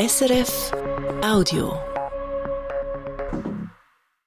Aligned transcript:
SRF 0.00 0.70
Audio. 1.24 1.76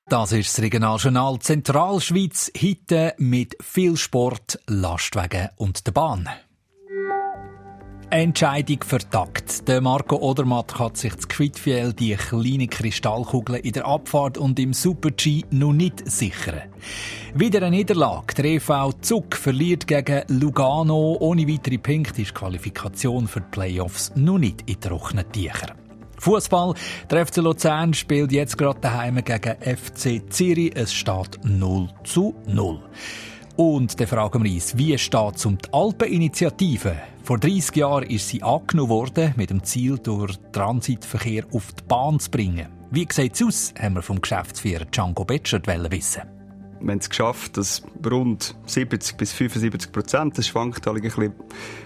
Das 0.06 0.34
ist 0.34 0.50
das 0.50 0.62
Regionaljournal 0.62 1.40
Zentralschweiz, 1.40 2.52
heute 2.62 3.16
mit 3.18 3.56
viel 3.64 3.96
Sport, 3.96 4.60
Lastwagen 4.68 5.48
und 5.56 5.88
der 5.88 5.94
Bahn. 5.94 6.28
Entscheidung 8.12 8.84
vertagt. 8.84 9.68
Der 9.70 9.80
Marco 9.80 10.18
Odermatt 10.18 10.78
hat 10.78 10.98
sich 10.98 11.16
zu 11.16 11.30
Quidfiel 11.30 11.94
die 11.94 12.16
kleine 12.16 12.68
Kristallkugel 12.68 13.56
in 13.56 13.72
der 13.72 13.86
Abfahrt 13.86 14.38
und 14.38 14.60
im 14.60 14.74
Super-G 14.74 15.44
noch 15.52 15.72
nicht 15.72 16.12
sichern. 16.12 16.64
Wieder 17.34 17.60
eine 17.60 17.78
Niederlage. 17.78 18.34
Der 18.36 18.46
EV 18.46 18.92
Zug 19.00 19.36
verliert 19.36 19.88
gegen 19.88 20.24
Lugano. 20.28 21.16
Ohne 21.22 21.48
weitere 21.48 21.78
Punkte 21.78 22.22
ist 22.22 22.32
die 22.32 22.34
Qualifikation 22.34 23.28
für 23.30 23.40
die 23.40 23.50
Playoffs 23.50 24.12
noch 24.16 24.40
nicht 24.40 24.70
in 24.70 24.82
trockenen 24.82 25.32
Tüchern. 25.32 25.72
Fußball. 26.18 26.74
Der 27.10 27.26
FC 27.26 27.38
Luzern 27.38 27.94
spielt 27.94 28.34
jetzt 28.34 28.58
gerade 28.58 28.80
daheim 28.82 29.24
gegen 29.24 29.56
FC 29.56 30.22
Zürich. 30.30 30.76
Es 30.76 30.94
steht 30.94 31.40
0 31.44 31.88
zu 32.04 32.36
0. 32.46 32.80
Und 33.62 34.00
dann 34.00 34.08
fragen 34.08 34.44
wir 34.44 34.52
uns, 34.52 34.76
wie 34.76 34.98
steht 34.98 35.36
es 35.36 35.46
um 35.46 35.56
die 35.56 35.72
Alpeninitiative? 35.72 36.96
Vor 37.22 37.38
30 37.38 37.76
Jahren 37.76 38.10
ist 38.10 38.28
sie 38.28 38.42
angenommen 38.42 38.90
worden, 38.90 39.36
mit 39.38 39.52
dem 39.52 39.64
Ziel, 39.64 40.00
durch 40.00 40.36
Transitverkehr 40.52 41.46
auf 41.54 41.72
die 41.72 41.84
Bahn 41.88 42.20
zu 42.20 42.32
bringen. 42.32 42.70
Wie 42.90 43.08
sieht 43.08 43.36
es 43.36 43.44
aus, 43.44 43.74
haben 43.80 43.94
wir 43.94 44.02
vom 44.02 44.20
Geschäftsführer 44.20 44.86
Django 44.86 45.26
Betschert 45.26 45.68
wissen. 45.68 46.24
Wir 46.80 46.92
haben 46.92 46.98
es 46.98 47.08
geschafft, 47.08 47.56
dass 47.56 47.84
rund 48.04 48.56
70 48.66 49.18
bis 49.18 49.32
75 49.32 49.92
Prozent, 49.92 50.40
das 50.40 50.48
schwankt 50.48 50.88
ein 50.88 51.00
bisschen, 51.00 51.32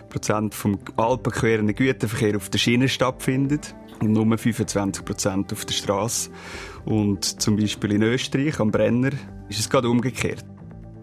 Prozent 0.07 0.55
vom 0.55 0.79
alpenquerenden 0.95 1.75
Güterverkehr 1.75 2.37
auf 2.37 2.47
der 2.47 2.57
Schiene 2.57 2.87
stattfindet 2.87 3.75
und 3.99 4.13
nur 4.13 4.37
25 4.37 5.03
Prozent 5.03 5.51
auf 5.51 5.65
der 5.65 5.73
Straße. 5.73 6.29
Und 6.85 7.41
zum 7.41 7.57
Beispiel 7.57 7.91
in 7.91 8.03
Österreich, 8.03 8.61
am 8.61 8.71
Brenner, 8.71 9.11
ist 9.49 9.59
es 9.59 9.69
gerade 9.69 9.89
umgekehrt. 9.89 10.45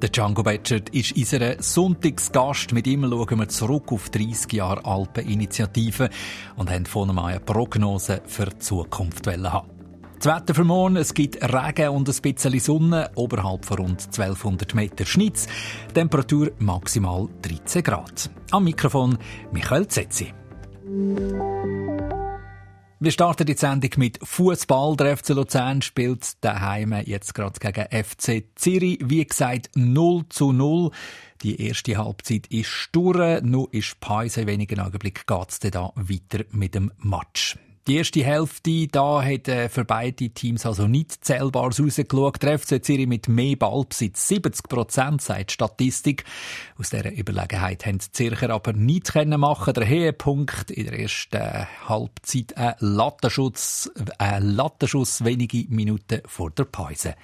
Der 0.02 0.10
Django 0.10 0.42
Betschert 0.42 0.88
ist 0.88 1.16
unser 1.16 1.62
Sonntagsgast. 1.62 2.72
Mit 2.72 2.88
ihm 2.88 3.08
schauen 3.08 3.38
wir 3.38 3.48
zurück 3.48 3.92
auf 3.92 4.10
30 4.10 4.52
Jahre 4.52 4.84
Alpeninitiative 4.84 6.10
und 6.56 6.68
haben 6.72 6.86
von 6.86 7.08
ihm 7.08 7.20
eine 7.20 7.38
Prognose 7.38 8.20
für 8.26 8.46
die 8.46 8.58
Zukunft 8.58 9.28
haben. 9.28 9.70
Das 10.18 10.26
Wetter 10.26 10.56
für 10.56 10.64
morgen, 10.64 10.96
es 10.96 11.14
gibt 11.14 11.40
Regen 11.40 11.90
und 11.90 12.08
ein 12.08 12.20
bisschen 12.20 12.58
Sonne, 12.58 13.12
oberhalb 13.14 13.64
von 13.64 13.78
rund 13.78 14.04
1200 14.04 14.74
Meter 14.74 15.06
Schnitz. 15.06 15.46
Temperatur 15.94 16.50
maximal 16.58 17.28
13 17.42 17.84
Grad. 17.84 18.28
Am 18.50 18.64
Mikrofon 18.64 19.16
Michael 19.52 19.86
Zetzi. 19.86 20.32
Wir 23.04 23.10
starten 23.10 23.46
die 23.46 23.54
Sendung 23.54 23.90
mit 23.96 24.20
Fußball. 24.22 24.94
Der 24.94 25.16
FC 25.16 25.30
Luzern 25.30 25.82
spielt 25.82 26.44
daheim 26.44 26.92
jetzt 27.04 27.34
gerade 27.34 27.58
gegen 27.58 28.04
FC 28.04 28.44
Zürich. 28.54 29.00
Wie 29.02 29.26
gesagt, 29.26 29.70
0 29.74 30.26
zu 30.28 30.52
0. 30.52 30.92
Die 31.42 31.60
erste 31.66 31.96
Halbzeit 31.96 32.46
ist 32.46 32.68
stur. 32.68 33.40
Nur 33.42 33.74
ist 33.74 33.98
Pause. 33.98 34.42
In 34.42 34.46
wenigen 34.46 34.78
Augenblicken 34.78 35.24
geht 35.26 35.50
es 35.50 35.58
dann 35.58 35.90
weiter 35.96 36.44
mit 36.52 36.76
dem 36.76 36.92
Match. 36.98 37.58
Die 37.88 37.96
erste 37.96 38.22
Hälfte, 38.22 38.86
da 38.86 39.24
hat 39.24 39.48
äh, 39.48 39.68
für 39.68 39.84
beide 39.84 40.30
Teams 40.30 40.64
also 40.66 40.86
nicht 40.86 41.24
zählbares 41.24 41.80
rausgeschaut. 41.80 42.40
Der 42.40 42.56
FC 42.56 42.84
Zürich 42.84 43.08
mit 43.08 43.26
mehr 43.26 43.56
Ballbesitz, 43.56 44.28
70 44.28 44.68
Prozent, 44.68 45.20
sagt 45.20 45.50
die 45.50 45.54
Statistik. 45.54 46.24
Aus 46.78 46.90
dieser 46.90 47.10
Überlegenheit 47.10 47.84
haben 47.84 47.98
die 47.98 48.12
Zürcher 48.12 48.50
aber 48.50 48.72
nichts 48.72 49.14
können 49.14 49.40
machen. 49.40 49.74
Der 49.74 49.88
Höhepunkt 49.88 50.70
in 50.70 50.84
der 50.84 51.00
ersten 51.00 51.66
Halbzeit, 51.88 52.56
ein 52.56 52.74
Lattenschutz, 52.78 53.90
ein 54.16 54.50
Lattenschuss 54.50 55.24
wenige 55.24 55.66
Minuten 55.68 56.20
vor 56.26 56.52
der 56.52 56.66
Pause. 56.66 57.16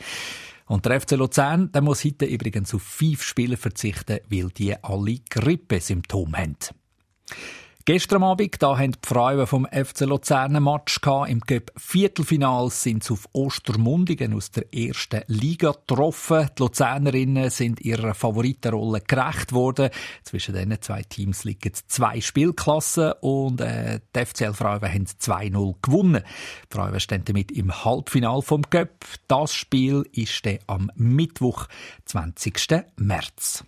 Und 0.66 0.84
der 0.86 1.00
FC 1.00 1.12
Luzern, 1.12 1.70
der 1.70 1.82
muss 1.82 2.04
heute 2.04 2.24
übrigens 2.24 2.74
auf 2.74 2.82
fünf 2.82 3.22
Spieler 3.22 3.56
verzichten, 3.56 4.18
weil 4.28 4.48
die 4.48 4.74
alle 4.82 5.20
Grippesymptome 5.30 6.36
haben. 6.36 6.56
Gestern 7.84 8.22
Abend, 8.22 8.62
da 8.62 8.76
haben 8.76 8.92
die 8.92 8.98
Frauen 9.08 9.46
vom 9.46 9.66
FC 9.66 10.00
Luzern 10.00 10.54
ein 10.54 10.62
Match 10.62 11.00
gehabt. 11.00 11.30
Im 11.30 11.40
Cup 11.40 11.72
Viertelfinal 11.74 12.68
sind 12.70 13.02
sie 13.02 13.14
auf 13.14 13.26
Ostermundigen 13.32 14.34
aus 14.34 14.50
der 14.50 14.74
ersten 14.74 15.22
Liga 15.26 15.70
getroffen. 15.70 16.50
Die 16.58 16.62
Luzernerinnen 16.62 17.48
sind 17.48 17.80
ihrer 17.80 18.12
Favoritenrolle 18.12 19.00
gerecht 19.00 19.54
worden. 19.54 19.88
Zwischen 20.22 20.54
diesen 20.54 20.82
zwei 20.82 21.02
Teams 21.02 21.44
liegen 21.44 21.72
zwei 21.86 22.20
Spielklassen 22.20 23.12
und 23.22 23.62
äh, 23.62 24.00
die 24.14 24.26
FCL 24.26 24.52
Frauen 24.52 24.82
haben 24.82 25.06
2-0 25.06 25.74
gewonnen. 25.80 26.22
Die 26.70 26.76
Frauen 26.76 27.00
stehen 27.00 27.24
damit 27.24 27.50
im 27.52 27.84
Halbfinal 27.86 28.42
vom 28.42 28.68
Cup. 28.68 29.06
Das 29.28 29.54
Spiel 29.54 30.04
ist 30.12 30.44
dann 30.44 30.58
am 30.66 30.92
Mittwoch, 30.94 31.68
20. 32.04 32.84
März. 32.96 33.64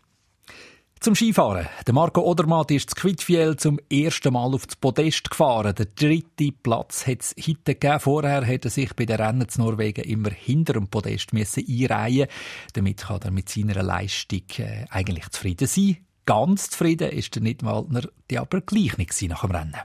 Zum 1.03 1.15
Skifahren. 1.15 1.67
Der 1.87 1.95
Marco 1.95 2.21
Odermatt 2.21 2.71
ist 2.71 2.91
zu 2.91 2.95
Quidfiel 2.95 3.57
zum 3.57 3.81
ersten 3.91 4.35
Mal 4.35 4.53
auf 4.53 4.67
das 4.67 4.77
Podest 4.77 5.31
gefahren. 5.31 5.75
Der 5.75 5.87
dritte 5.87 6.53
Platz 6.63 7.07
hat 7.07 7.23
es 7.23 7.35
heute 7.39 7.75
gegeben. 7.75 8.01
Vorher 8.01 8.47
hat 8.47 8.67
er 8.67 8.71
sich 8.71 8.95
bei 8.95 9.07
den 9.07 9.17
Rennen 9.17 9.49
zu 9.49 9.63
Norwegen 9.63 10.05
immer 10.05 10.29
hinter 10.29 10.75
dem 10.75 10.89
Podest 10.89 11.33
müssen 11.33 11.65
einreihen 11.67 12.27
Damit 12.75 12.99
kann 12.99 13.21
er 13.23 13.31
mit 13.31 13.49
seiner 13.49 13.83
Leistung 13.83 14.43
äh, 14.59 14.85
eigentlich 14.91 15.27
zufrieden 15.31 15.67
sein. 15.67 15.97
Ganz 16.27 16.69
zufrieden 16.69 17.09
ist 17.13 17.35
der 17.35 17.45
Nidwaldner 17.45 18.03
die 18.31 18.39
aber 18.39 18.61
gleich 18.61 18.99
nicht 18.99 19.23
nach 19.23 19.41
dem 19.41 19.53
Rennen. 19.53 19.81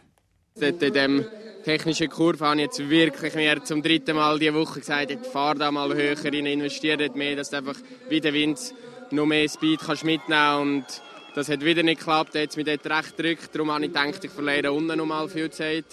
In 0.60 0.94
dem 0.94 1.26
technischen 1.64 2.10
Kurve 2.10 2.46
habe 2.46 2.58
ich 2.58 2.64
jetzt 2.64 2.90
wirklich 2.90 3.36
mir 3.36 3.64
zum 3.64 3.82
dritten 3.82 4.18
Mal 4.18 4.38
diese 4.38 4.54
Woche 4.54 4.82
gesagt, 4.82 5.12
ich 5.12 5.20
fahre 5.20 5.60
da 5.60 5.72
mal 5.72 5.94
höher 5.94 6.22
rein, 6.22 6.46
investiere 6.46 7.10
mehr, 7.16 7.38
dass 7.38 7.52
du 7.52 7.58
einfach 7.58 7.78
wie 8.10 8.20
der 8.20 8.34
Wind 8.34 8.74
noch 9.12 9.26
mehr 9.26 9.48
Speed 9.48 9.80
kannst 9.80 10.04
mitnehmen 10.04 10.62
und 10.62 10.86
das 11.36 11.50
hat 11.50 11.64
wieder 11.64 11.84
nicht 11.84 12.00
geklappt, 12.00 12.34
jetzt 12.34 12.56
mit 12.56 12.68
dort 12.68 12.86
recht 12.86 13.18
gedrückt, 13.18 13.50
darum 13.54 13.72
habe 13.72 13.86
ich 13.86 13.94
gedacht, 13.94 14.24
ich 14.24 14.32
verliere 14.32 14.72
unten 14.72 14.98
noch 14.98 15.06
mal 15.06 15.28
viel 15.28 15.52
Zeit. 15.52 15.86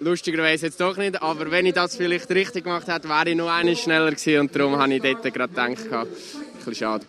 Lustigerweise 0.00 0.66
jetzt 0.66 0.80
doch 0.80 0.96
nicht, 0.96 1.20
aber 1.20 1.50
wenn 1.50 1.66
ich 1.66 1.74
das 1.74 1.96
vielleicht 1.96 2.30
richtig 2.30 2.64
gemacht 2.64 2.86
hätte, 2.86 3.08
wäre 3.08 3.30
ich 3.30 3.36
noch 3.36 3.48
eine 3.48 3.74
schneller 3.74 4.10
gewesen 4.10 4.40
und 4.40 4.54
darum 4.54 4.76
habe 4.76 4.94
ich 4.94 5.02
dort 5.02 5.22
gerade 5.22 5.48
gedacht, 5.48 5.92
ein 5.92 6.06
bisschen 6.56 6.74
schade. 6.74 7.06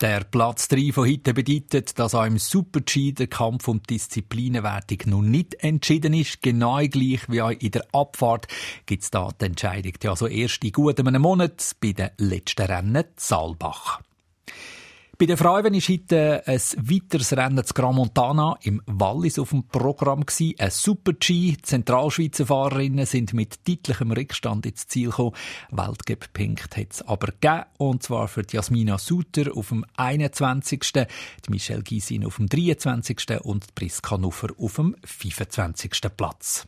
Der 0.00 0.24
Platz 0.24 0.68
3 0.68 0.92
von 0.92 1.06
heute 1.06 1.34
bedeutet, 1.34 1.98
dass 1.98 2.14
auch 2.14 2.24
im 2.24 2.38
Super-G 2.38 3.12
der 3.12 3.26
Kampf 3.26 3.68
um 3.68 3.82
Disziplinenwertung 3.82 4.98
noch 5.10 5.20
nicht 5.20 5.62
entschieden 5.62 6.14
ist. 6.14 6.40
Genau 6.40 6.78
gleich 6.86 7.20
wie 7.28 7.42
auch 7.42 7.50
in 7.50 7.70
der 7.70 7.84
Abfahrt 7.92 8.46
gibt 8.86 9.02
es 9.02 9.10
da 9.10 9.28
die 9.38 9.44
Entscheidung. 9.44 9.92
Also 10.04 10.26
erst 10.26 10.64
in 10.64 10.72
gut 10.72 10.98
einem 10.98 11.20
Monat 11.20 11.76
bei 11.82 11.92
den 11.92 12.08
letzten 12.16 12.62
Rennen 12.62 13.04
Saalbach. 13.16 14.00
Bei 15.20 15.26
den 15.26 15.36
Frauen 15.36 15.64
war 15.64 15.80
heute 15.80 16.42
ein 16.46 16.60
weiteres 16.78 17.36
Rennen 17.36 17.62
zu 17.62 17.74
Gran 17.74 17.94
Montana 17.94 18.56
im 18.62 18.80
Wallis 18.86 19.38
auf 19.38 19.50
dem 19.50 19.68
Programm. 19.68 20.24
Ein 20.58 20.70
Super-G. 20.70 21.58
Zentralschweizer 21.60 22.46
Fahrerinnen 22.46 23.04
sind 23.04 23.34
mit 23.34 23.68
deutlichem 23.68 24.12
Rückstand 24.12 24.64
ins 24.64 24.86
Ziel 24.86 25.10
gekommen. 25.10 25.36
Weltcup-Punkt 25.72 26.74
hat 26.74 26.86
es 26.92 27.02
aber 27.02 27.32
gegeben. 27.32 27.64
Und 27.76 28.02
zwar 28.02 28.28
für 28.28 28.46
Jasmina 28.50 28.96
Suter 28.96 29.54
auf 29.54 29.68
dem 29.68 29.84
21., 29.94 30.80
die 30.90 31.50
Michelle 31.50 31.82
Gysin 31.82 32.24
auf 32.24 32.36
dem 32.36 32.48
23. 32.48 33.42
und 33.42 33.74
Priska 33.74 34.16
Nuffer 34.16 34.48
auf 34.56 34.76
dem 34.76 34.96
25. 35.04 36.00
Platz. 36.16 36.66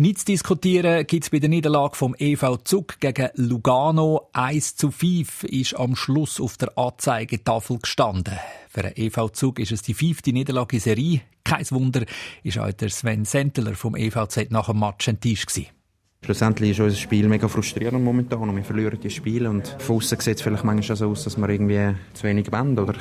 Nichts 0.00 0.24
zu 0.24 0.30
diskutieren 0.30 1.04
gibt 1.08 1.24
es 1.24 1.30
bei 1.30 1.40
der 1.40 1.48
Niederlage 1.48 1.96
vom 1.96 2.14
EV 2.16 2.58
Zug 2.62 3.00
gegen 3.00 3.30
Lugano. 3.34 4.28
1 4.32 4.76
zu 4.76 4.92
5 4.92 5.42
ist 5.42 5.74
am 5.74 5.96
Schluss 5.96 6.40
auf 6.40 6.56
der 6.56 6.78
Anzeigetafel 6.78 7.80
gestanden. 7.80 8.38
Für 8.68 8.82
den 8.82 8.92
EV 8.94 9.30
Zug 9.30 9.58
ist 9.58 9.72
es 9.72 9.82
die 9.82 9.94
fünfte 9.94 10.32
Niederlage 10.32 10.76
in 10.76 10.80
Serie. 10.80 11.22
Kein 11.42 11.68
Wunder, 11.72 12.04
ist 12.44 12.60
auch 12.60 12.70
der 12.70 12.90
Sven 12.90 13.24
Senteler 13.24 13.74
vom 13.74 13.96
EVZ 13.96 14.52
nach 14.52 14.68
dem 14.68 14.78
Match 14.78 15.08
enttäuscht 15.08 15.48
gewesen. 15.48 15.77
Schlussendlich 16.24 16.72
ist 16.72 16.80
unser 16.80 16.96
Spiel 16.96 17.28
mega 17.28 17.48
frustrierend 17.48 18.04
momentan 18.04 18.48
und 18.48 18.56
wir 18.56 18.64
verlieren 18.64 18.98
die 19.00 19.08
Spiele 19.08 19.48
und 19.48 19.68
von 19.78 19.96
außen 19.96 20.18
sieht 20.20 20.36
es 20.36 20.42
vielleicht 20.42 20.64
manchmal 20.64 20.96
so 20.96 21.08
aus, 21.08 21.24
dass 21.24 21.38
wir 21.38 21.48
irgendwie 21.48 21.94
zu 22.12 22.24
wenig 22.24 22.50
wollen, 22.50 22.78
oder? 22.78 22.94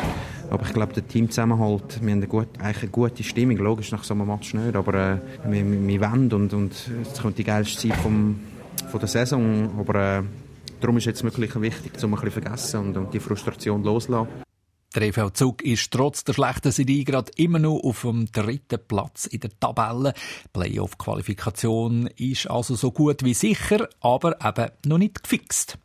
Aber 0.49 0.63
ich 0.65 0.73
glaube, 0.73 0.93
der 0.93 1.05
Teamzusammenhalt, 1.07 1.99
wir 2.01 2.11
haben 2.11 2.19
eine 2.19 2.27
gute, 2.27 2.59
eigentlich 2.61 2.83
eine 2.83 2.91
gute 2.91 3.23
Stimmung, 3.23 3.57
logisch 3.57 3.91
nach 3.91 4.03
so 4.03 4.13
einem 4.13 4.27
Match 4.27 4.53
nicht, 4.53 4.75
aber 4.75 4.93
äh, 4.93 5.17
wir, 5.49 5.87
wir 5.87 6.01
wollen 6.01 6.31
und, 6.31 6.53
und 6.53 6.73
es 7.01 7.21
kommt 7.21 7.37
die 7.37 7.43
geilste 7.43 7.89
Zeit 7.89 7.97
vom, 7.97 8.39
von 8.87 8.99
der 8.99 9.09
Saison, 9.09 9.71
aber 9.79 10.19
äh, 10.19 10.23
darum 10.79 10.97
ist 10.97 11.05
jetzt 11.05 11.23
wirklich 11.23 11.59
wichtig, 11.59 11.91
um 12.03 12.13
ein 12.13 12.21
bisschen 12.21 12.43
vergessen 12.43 12.79
und, 12.79 12.97
und 12.97 13.13
die 13.13 13.19
Frustration 13.19 13.83
loszulassen. 13.83 14.46
Der 14.95 15.01
EV 15.03 15.31
Zug 15.33 15.61
ist 15.63 15.91
trotz 15.91 16.23
der 16.23 16.33
schlechten 16.33 16.71
Serie 16.71 17.03
gerade 17.03 17.31
immer 17.35 17.59
noch 17.59 17.81
auf 17.83 18.01
dem 18.01 18.31
dritten 18.31 18.79
Platz 18.87 19.25
in 19.25 19.41
der 19.41 19.51
Tabelle. 19.59 20.13
Playoff-Qualifikation 20.53 22.07
ist 22.15 22.49
also 22.49 22.75
so 22.75 22.91
gut 22.91 23.23
wie 23.23 23.33
sicher, 23.33 23.89
aber 23.99 24.37
eben 24.43 24.71
noch 24.85 24.97
nicht 24.97 25.23
gefixt. 25.23 25.77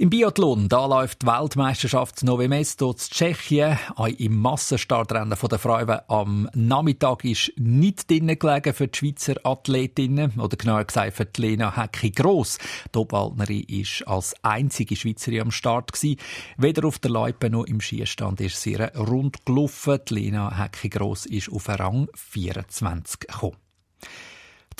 Im 0.00 0.10
Biathlon, 0.10 0.68
da 0.68 0.86
läuft 0.86 1.22
die 1.22 1.26
Weltmeisterschaft 1.26 2.22
Nové 2.22 2.46
Mesto 2.46 2.92
zu 2.92 3.10
Tschechien. 3.10 3.80
Auch 3.96 4.06
im 4.06 4.40
Massenstartrennen 4.40 5.36
der 5.36 5.58
Frauen 5.58 5.98
am 6.06 6.48
Nachmittag 6.54 7.24
ist 7.24 7.50
nicht 7.56 8.08
drinnen 8.08 8.38
gelegen 8.38 8.74
für 8.74 8.86
die 8.86 8.96
Schweizer 8.96 9.34
Athletinnen. 9.42 10.38
Oder 10.38 10.56
genauer 10.56 10.84
gesagt 10.84 11.16
für 11.16 11.24
die 11.24 11.40
Lena 11.40 11.76
Hecki-Gross. 11.76 12.58
Die 12.94 12.98
Obwaldnerin 12.98 13.64
ist 13.64 14.06
als 14.06 14.36
einzige 14.44 14.94
Schweizerin 14.94 15.40
am 15.40 15.50
Start 15.50 15.92
gewesen. 15.92 16.20
Weder 16.58 16.86
auf 16.86 17.00
der 17.00 17.10
Loipe 17.10 17.50
noch 17.50 17.64
im 17.64 17.80
Skistand 17.80 18.40
ist 18.40 18.62
sie 18.62 18.76
rund 18.76 19.44
gelaufen. 19.46 19.98
Die 20.08 20.14
Lena 20.14 20.56
Hecki-Gross 20.56 21.26
ist 21.26 21.50
auf 21.50 21.68
Rang 21.68 22.06
24 22.14 23.18
gekommen. 23.18 23.56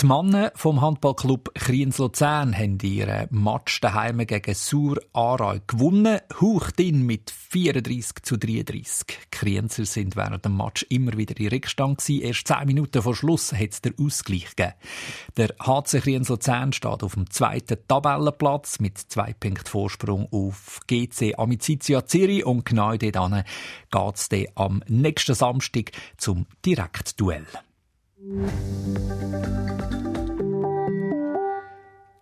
Die 0.00 0.06
Männer 0.06 0.52
vom 0.54 0.80
Handballclub 0.80 1.52
Kriens 1.56 1.98
Luzern 1.98 2.56
haben 2.56 2.78
ihren 2.82 3.26
Match 3.30 3.80
daheim 3.80 4.18
gegen 4.18 4.54
Sur 4.54 5.00
Aarau 5.12 5.56
gewonnen, 5.66 6.20
hauchdin 6.40 7.04
mit 7.04 7.32
34 7.32 8.22
zu 8.22 8.36
33. 8.36 9.06
Die 9.08 9.14
Krienzer 9.32 9.84
sind 9.84 10.14
während 10.14 10.44
dem 10.44 10.56
Match 10.56 10.86
immer 10.88 11.16
wieder 11.16 11.36
in 11.40 11.48
Rückstand. 11.48 12.08
Erst 12.08 12.46
zehn 12.46 12.66
Minuten 12.66 13.02
vor 13.02 13.16
Schluss 13.16 13.52
hat 13.52 13.72
es 13.72 13.82
den 13.82 13.98
Ausgleich 13.98 14.54
gegeben. 14.54 14.74
Der 15.36 15.48
HC 15.58 15.98
Kriens 16.00 16.28
Luzern 16.28 16.72
steht 16.72 17.02
auf 17.02 17.14
dem 17.14 17.28
zweiten 17.28 17.78
Tabellenplatz 17.88 18.78
mit 18.78 18.98
zwei 18.98 19.32
Punkten 19.32 19.66
Vorsprung 19.66 20.28
auf 20.30 20.78
GC 20.86 21.36
Amicizia 21.36 22.06
Zürich 22.06 22.46
und 22.46 22.64
genau 22.64 22.96
dort 22.96 23.00
geht 23.90 24.14
es 24.14 24.28
am 24.54 24.80
nächsten 24.86 25.34
Samstag 25.34 25.90
zum 26.18 26.46
Direktduell. 26.64 27.46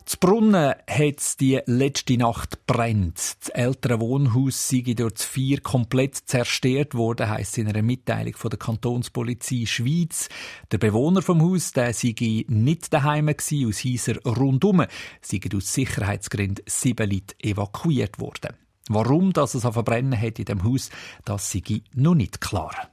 Z 0.04 0.20
Brunnen 0.20 0.74
hat 0.86 1.40
die 1.40 1.58
letzte 1.64 2.18
Nacht 2.18 2.66
brennt. 2.66 3.16
Das 3.40 3.48
ältere 3.48 3.98
Wohnhaus 3.98 4.68
sei 4.68 4.82
das 4.94 5.24
Feuer 5.24 5.60
komplett 5.62 6.16
zerstört 6.16 6.94
worden, 6.94 7.30
heisst 7.30 7.56
in 7.56 7.68
einer 7.68 7.80
Mitteilung 7.80 8.34
von 8.34 8.50
der 8.50 8.58
Kantonspolizei 8.58 9.64
Schweiz. 9.64 10.28
Der 10.70 10.76
Bewohner 10.76 11.22
vom 11.22 11.40
Haus, 11.40 11.72
der 11.72 11.94
sei 11.94 12.44
nicht 12.46 12.92
daheim 12.92 13.34
gsi, 13.34 13.64
aus 13.66 13.82
Häusern 13.82 14.18
rundum, 14.18 14.84
sei 15.22 15.40
aus 15.56 15.72
Sicherheitsgründen 15.72 16.62
sieben 16.68 17.10
Leute 17.10 17.34
evakuiert 17.42 18.20
worden. 18.20 18.54
Warum 18.90 19.32
das 19.32 19.54
es 19.54 19.62
verbrennen 19.62 20.20
hat 20.20 20.38
in 20.38 20.44
dem 20.44 20.62
Haus, 20.62 20.90
das 21.24 21.50
sei 21.50 21.80
noch 21.94 22.14
nicht 22.14 22.42
klar. 22.42 22.90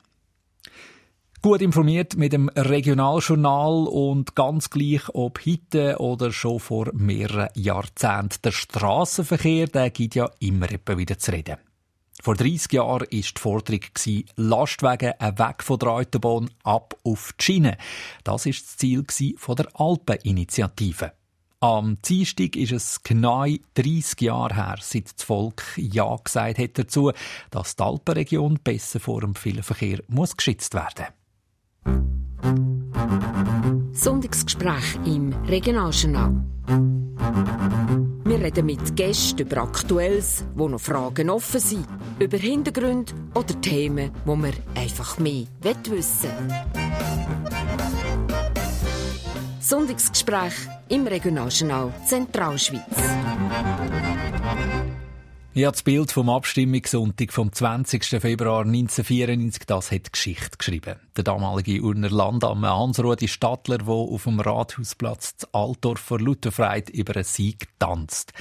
Gut 1.45 1.62
informiert 1.62 2.16
mit 2.16 2.31
dem 2.31 2.48
Regionaljournal 2.48 3.86
und 3.88 4.34
ganz 4.34 4.69
gleich 4.69 5.01
ob 5.13 5.45
heute 5.45 6.00
oder 6.00 6.31
schon 6.31 6.62
vor 6.62 6.90
mehreren 6.94 7.50
Jahrzehnten. 7.54 8.42
Der 8.45 8.51
Strassenverkehr, 8.54 9.68
der 9.68 9.90
gibt 9.90 10.16
ja 10.16 10.31
immer 10.40 10.69
wieder 10.69 11.19
zu 11.19 11.34
reden. 11.34 11.57
Vor 12.22 12.36
30 12.36 12.72
Jahren 12.72 13.01
war 13.01 13.07
die 13.10 13.24
Forderung, 13.38 13.81
Lastwagen 14.38 15.12
weg 15.19 15.63
von 15.63 15.80
der 15.80 15.90
Autobahn 15.90 16.50
ab 16.63 16.95
auf 17.04 17.34
die 17.38 17.44
Schiene. 17.44 17.78
Das 18.24 18.45
war 18.45 18.54
das 18.54 18.78
Ziel 18.78 19.04
der 19.06 19.68
Alpeninitiative. 19.74 21.12
Am 21.60 21.98
Dienstag 22.04 22.56
ist 22.56 22.72
es 22.72 23.04
genau 23.04 23.45
30 23.74 24.22
Jahre 24.22 24.56
her, 24.56 24.75
seit 24.80 25.13
das 25.13 25.25
Volk 25.25 25.62
Ja 25.75 26.16
gesagt 26.24 26.57
hat 26.57 26.80
dazu, 26.80 27.12
dass 27.51 27.75
die 27.75 27.84
Alpenregion 27.84 28.60
besser 28.63 29.01
vor 29.01 29.19
dem 29.19 29.36
vielen 29.36 29.63
Verkehr 29.63 30.00
geschützt 30.07 30.74
werden 30.74 31.07
muss. 31.07 31.22
Sonntagsgespräch 33.91 35.00
im 35.06 35.33
Regionaljournal. 35.47 36.44
Wir 38.25 38.39
reden 38.39 38.65
mit 38.65 38.95
Gästen 38.95 39.41
über 39.41 39.63
Aktuelles, 39.63 40.44
wo 40.56 40.68
noch 40.68 40.81
Fragen 40.81 41.30
offen 41.30 41.59
sind, 41.59 41.88
über 42.19 42.38
Hintergründe 42.38 43.13
oder 43.33 43.59
Themen, 43.62 44.12
wo 44.25 44.35
wir 44.35 44.53
einfach 44.75 45.19
mehr 45.19 45.45
wissen 45.89 46.30
Sonntagsgespräch 49.59 50.53
im 50.89 51.07
Regionaljournal 51.07 51.94
Zentralschweiz. 52.06 52.81
Ja, 55.55 55.69
das 55.69 55.83
Bild 55.83 56.11
vom 56.11 56.31
Abstimmungssonntag 56.31 57.31
vom 57.31 57.53
20. 57.53 58.03
Februar 58.03 58.61
1994, 58.61 59.67
das 59.67 59.91
hat 59.91 60.11
Geschichte 60.11 60.57
geschrieben. 60.57 60.95
Der 61.15 61.23
damalige 61.23 61.79
Urner 61.79 62.09
Landamme 62.09 62.75
Hans-Rudi 62.75 63.27
Stadler, 63.27 63.77
der 63.77 63.88
auf 63.88 64.23
dem 64.23 64.39
Rathausplatz 64.39 65.38
zu 65.38 65.47
Altdorf 65.53 66.00
vor 66.00 66.19
Lutherfreit 66.19 66.89
über 66.89 67.17
einen 67.17 67.23
Sieg 67.23 67.67
tanzt. 67.77 68.33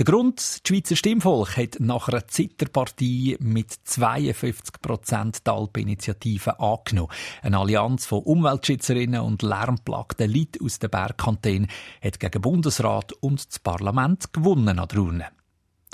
Der 0.00 0.04
Grund, 0.04 0.38
das 0.38 0.60
Schweizer 0.66 0.96
Stimmvolk 0.96 1.56
hat 1.56 1.78
nach 1.78 2.08
einer 2.08 2.26
Zitterpartie 2.26 3.36
mit 3.38 3.70
52 3.84 4.82
Prozent 4.82 5.46
die 5.46 5.50
Alpeninitiative 5.52 6.58
angenommen. 6.58 7.12
Eine 7.40 7.58
Allianz 7.58 8.04
von 8.04 8.24
Umweltschützerinnen 8.24 9.20
und 9.20 9.42
lärmplagten 9.42 10.28
Leuten 10.28 10.64
aus 10.64 10.80
der 10.80 10.88
Bergkantine 10.88 11.68
hat 12.02 12.18
gegen 12.18 12.42
Bundesrat 12.42 13.12
und 13.12 13.46
das 13.46 13.60
Parlament 13.60 14.32
gewonnen 14.32 14.80
an 14.80 14.88
der 14.88 14.98
Urne. 14.98 15.37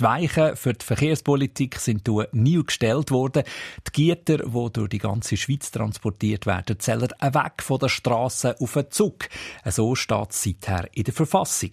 Die 0.01 0.05
Weichen 0.05 0.57
für 0.57 0.73
die 0.73 0.85
Verkehrspolitik 0.85 1.79
sind 1.79 2.09
nie 2.33 2.65
gestellt 2.65 3.13
worden. 3.13 3.45
Die 3.87 4.15
Güter, 4.15 4.39
die 4.39 4.73
durch 4.73 4.89
die 4.89 4.99
ganze 4.99 5.37
Schweiz 5.37 5.71
transportiert 5.71 6.47
werden, 6.47 6.81
zählen 6.81 7.11
weg 7.21 7.63
von 7.63 7.79
der 7.79 7.89
Straße 7.89 8.57
auf 8.61 8.73
den 8.73 8.91
Zug. 8.91 9.29
So 9.65 9.95
steht 9.95 10.31
es 10.31 10.43
seither 10.43 10.89
in 10.95 11.05
der 11.05 11.15
Verfassung. 11.15 11.71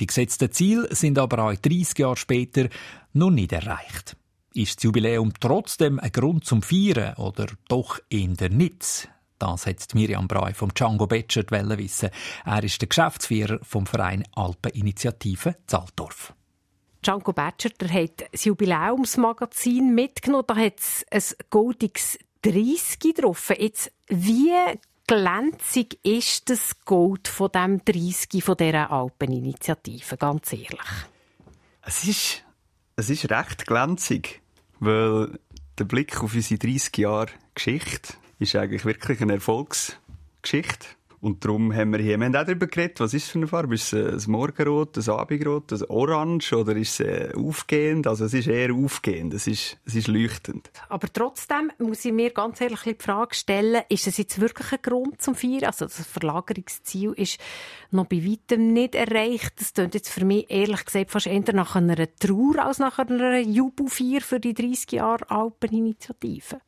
Die 0.00 0.06
gesetzten 0.06 0.50
Ziele 0.50 0.94
sind 0.94 1.18
aber 1.18 1.44
auch 1.44 1.54
30 1.54 1.98
Jahre 1.98 2.16
später 2.16 2.68
noch 3.12 3.30
nicht 3.30 3.52
erreicht. 3.52 4.16
Ist 4.54 4.76
das 4.76 4.84
Jubiläum 4.84 5.32
trotzdem 5.38 6.00
ein 6.00 6.10
Grund 6.12 6.46
zum 6.46 6.62
Feiern 6.62 7.14
oder 7.16 7.46
doch 7.68 8.00
eher 8.08 8.48
nicht? 8.48 9.08
Das 9.38 9.66
hat 9.66 9.94
Miriam 9.94 10.28
Breu 10.28 10.52
vom 10.54 10.72
Django 10.72 11.06
Betschert 11.06 11.50
wissen. 11.50 12.10
Er 12.44 12.64
ist 12.64 12.80
der 12.80 12.88
Geschäftsführer 12.88 13.58
vom 13.62 13.86
Verein 13.86 14.24
Alpeninitiative 14.32 15.56
Zaltdorf. 15.66 16.34
Django 17.02 17.32
Batcher, 17.32 17.70
der 17.70 17.92
hat 17.92 18.32
das 18.32 18.44
Jubiläumsmagazin 18.44 19.94
mitgenommen. 19.94 20.44
Da 20.46 20.56
hat 20.56 20.78
es 20.78 21.06
ein 21.10 21.46
goldiges 21.50 22.18
30 22.42 23.14
drauf. 23.14 23.50
Jetzt, 23.58 23.92
wie 24.08 24.52
glänzig 25.06 25.98
ist 26.04 26.50
das 26.50 26.84
Gold 26.84 27.26
von 27.28 27.50
dem 27.50 27.84
30 27.84 28.44
von 28.44 28.56
dieser 28.56 28.90
Alpeninitiative? 28.90 30.16
Ganz 30.16 30.52
ehrlich. 30.52 30.80
Es 31.82 32.04
ist, 32.04 32.44
es 32.96 33.10
ist 33.10 33.30
recht 33.30 33.66
glänzig, 33.66 34.40
weil 34.78 35.38
der 35.78 35.84
Blick 35.84 36.22
auf 36.22 36.34
unsere 36.34 36.58
30 36.58 36.98
Jahre 36.98 37.30
Geschichte 37.54 38.14
ist 38.38 38.54
eigentlich 38.54 38.84
wirklich 38.84 39.20
eine 39.20 39.34
Erfolgsgeschichte. 39.34 40.86
Und 41.20 41.44
darum 41.44 41.74
haben 41.74 41.92
wir 41.92 41.98
hier, 41.98 42.18
wir 42.18 42.26
haben 42.26 42.34
auch 42.34 42.44
darüber 42.44 42.66
geredet, 42.66 42.98
was 43.00 43.12
ist 43.12 43.28
für 43.28 43.38
eine 43.38 43.46
Farbe? 43.46 43.74
Ist 43.74 43.92
es 43.92 44.26
ein 44.26 44.30
Morgenrot, 44.30 44.96
ein 44.96 45.08
Abendrot, 45.10 45.70
ein 45.70 45.84
Orange 45.90 46.54
oder 46.54 46.74
ist 46.74 46.98
es 47.00 47.06
äh, 47.06 47.32
aufgehend? 47.36 48.06
Also 48.06 48.24
es 48.24 48.32
ist 48.32 48.46
eher 48.46 48.72
aufgehend, 48.72 49.34
es 49.34 49.46
ist, 49.46 49.76
es 49.84 49.96
ist 49.96 50.08
leuchtend. 50.08 50.70
Aber 50.88 51.12
trotzdem 51.12 51.72
muss 51.78 52.06
ich 52.06 52.12
mir 52.12 52.30
ganz 52.30 52.62
ehrlich 52.62 52.80
die 52.80 52.96
Frage 52.98 53.34
stellen, 53.34 53.82
ist 53.90 54.06
es 54.06 54.16
jetzt 54.16 54.40
wirklich 54.40 54.72
ein 54.72 54.78
Grund 54.80 55.20
zum 55.20 55.34
Feiern? 55.34 55.64
Also 55.64 55.84
das 55.84 56.06
Verlagerungsziel 56.06 57.12
ist 57.12 57.38
noch 57.90 58.06
bei 58.06 58.24
weitem 58.24 58.72
nicht 58.72 58.94
erreicht. 58.94 59.52
Das 59.60 59.74
klingt 59.74 59.94
jetzt 59.94 60.08
für 60.08 60.24
mich 60.24 60.50
ehrlich 60.50 60.86
gesagt 60.86 61.10
fast 61.10 61.26
eher 61.26 61.42
nach 61.52 61.76
einer 61.76 61.96
Trauer 62.18 62.64
als 62.64 62.78
nach 62.78 62.98
einer 62.98 63.40
Jubelfeier 63.40 64.22
für 64.22 64.40
die 64.40 64.54
30 64.54 64.92
Jahre 64.92 65.30
Alpeninitiative. 65.30 66.60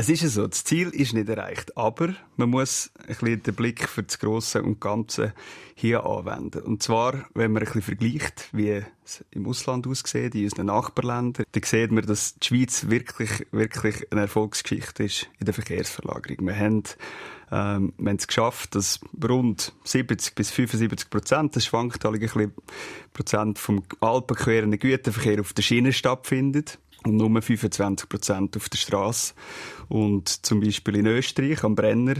Es 0.00 0.08
ist 0.08 0.22
so, 0.32 0.46
das 0.46 0.62
Ziel 0.62 0.90
ist 0.90 1.12
nicht 1.12 1.28
erreicht, 1.28 1.76
aber 1.76 2.14
man 2.36 2.50
muss 2.50 2.92
ein 3.00 3.06
bisschen 3.08 3.42
den 3.42 3.54
Blick 3.56 3.88
für 3.88 4.04
das 4.04 4.20
Grosse 4.20 4.62
und 4.62 4.80
Ganze 4.80 5.34
hier 5.74 6.06
anwenden. 6.06 6.62
Und 6.62 6.84
zwar, 6.84 7.26
wenn 7.34 7.50
man 7.50 7.62
ein 7.62 7.66
bisschen 7.66 7.82
vergleicht, 7.82 8.48
wie 8.52 8.84
es 9.04 9.24
im 9.32 9.48
Ausland 9.48 9.88
aussieht, 9.88 10.36
in 10.36 10.44
unseren 10.44 10.66
Nachbarländern, 10.66 11.46
dann 11.50 11.62
sieht 11.64 11.90
man, 11.90 12.06
dass 12.06 12.36
die 12.36 12.46
Schweiz 12.46 12.88
wirklich, 12.88 13.48
wirklich 13.50 14.06
eine 14.12 14.20
Erfolgsgeschichte 14.20 15.02
ist 15.02 15.28
in 15.40 15.46
der 15.46 15.54
Verkehrsverlagerung. 15.54 16.46
Wir 16.46 16.56
haben, 16.56 16.84
ähm, 17.50 17.92
wir 17.98 18.10
haben 18.10 18.16
es 18.16 18.26
geschafft, 18.26 18.74
dass 18.74 19.00
rund 19.22 19.72
70 19.84 20.34
bis 20.34 20.50
75 20.50 21.10
Prozent, 21.10 21.56
das 21.56 21.64
schwankt 21.64 22.04
alle 22.04 22.16
ein 22.16 22.20
bisschen, 22.20 22.52
Prozent 23.12 23.58
vom 23.58 23.82
alpenquerenden 24.00 24.78
Güterverkehr 24.78 25.40
auf 25.40 25.52
der 25.52 25.62
Schiene 25.62 25.92
stattfindet 25.92 26.78
und 27.04 27.16
nur 27.16 27.40
25 27.40 28.08
Prozent 28.08 28.56
auf 28.56 28.68
der 28.68 28.78
Straße. 28.78 29.34
Und 29.88 30.28
zum 30.44 30.60
Beispiel 30.60 30.96
in 30.96 31.06
Österreich 31.06 31.64
am 31.64 31.74
Brenner 31.74 32.16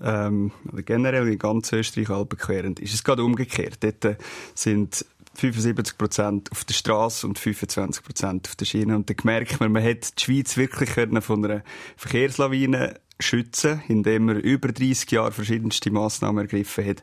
ähm, 0.00 0.52
oder 0.70 0.82
generell 0.82 1.28
in 1.28 1.38
ganz 1.38 1.72
Österreich 1.72 2.10
alpenquerend 2.10 2.80
ist 2.80 2.94
es 2.94 3.04
gerade 3.04 3.24
umgekehrt. 3.24 3.78
Dort 3.80 4.04
äh, 4.04 4.16
sind 4.54 5.04
75 5.34 5.98
Prozent 5.98 6.52
auf 6.52 6.64
der 6.64 6.74
Straße 6.74 7.26
und 7.26 7.38
25 7.38 8.02
Prozent 8.02 8.48
auf 8.48 8.56
der 8.56 8.64
Schiene. 8.64 8.96
Und 8.96 9.08
dann 9.08 9.16
merkt 9.24 9.60
man, 9.60 9.72
man 9.72 9.84
hat 9.84 10.18
die 10.18 10.24
Schweiz 10.24 10.56
wirklich 10.56 10.90
von 10.90 11.44
einer 11.44 11.62
Verkehrslawine 11.96 13.00
schützen, 13.20 13.82
indem 13.88 14.26
man 14.26 14.40
über 14.40 14.68
30 14.68 15.10
Jahre 15.10 15.32
verschiedenste 15.32 15.90
Massnahmen 15.90 16.38
ergriffen 16.38 16.86
hat. 16.86 17.02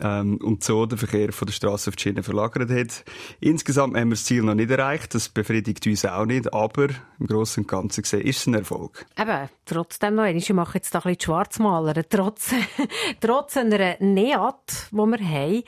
ähm, 0.00 0.38
und 0.42 0.64
so 0.64 0.86
den 0.86 0.98
Verkehr 0.98 1.32
von 1.32 1.46
der 1.46 1.52
Straße 1.52 1.90
auf 1.90 1.96
die 1.96 2.02
Schiene 2.02 2.22
verlagert 2.22 2.70
hat. 2.70 3.04
Insgesamt 3.40 3.96
haben 3.96 4.08
wir 4.08 4.14
das 4.14 4.24
Ziel 4.24 4.42
noch 4.42 4.54
nicht 4.54 4.70
erreicht, 4.70 5.14
das 5.14 5.28
befriedigt 5.28 5.86
uns 5.86 6.04
auch 6.04 6.26
nicht, 6.26 6.52
aber 6.52 6.88
im 7.18 7.26
Großen 7.26 7.62
und 7.62 7.68
Ganzen 7.68 8.02
gesehen 8.02 8.22
ist 8.22 8.38
es 8.38 8.46
ein 8.46 8.54
Erfolg. 8.54 9.06
Eben, 9.18 9.48
trotzdem 9.64 10.16
noch, 10.16 10.24
ich 10.24 10.52
mache 10.52 10.78
jetzt 10.78 10.94
da 10.94 10.98
ein 10.98 11.02
bisschen 11.02 11.20
Schwarzmaler, 11.20 12.08
trotz, 12.08 12.54
trotz 13.20 13.56
einer 13.56 13.96
NEAT, 14.00 14.88
die 14.90 14.96
wir 14.96 15.28
haben, 15.28 15.62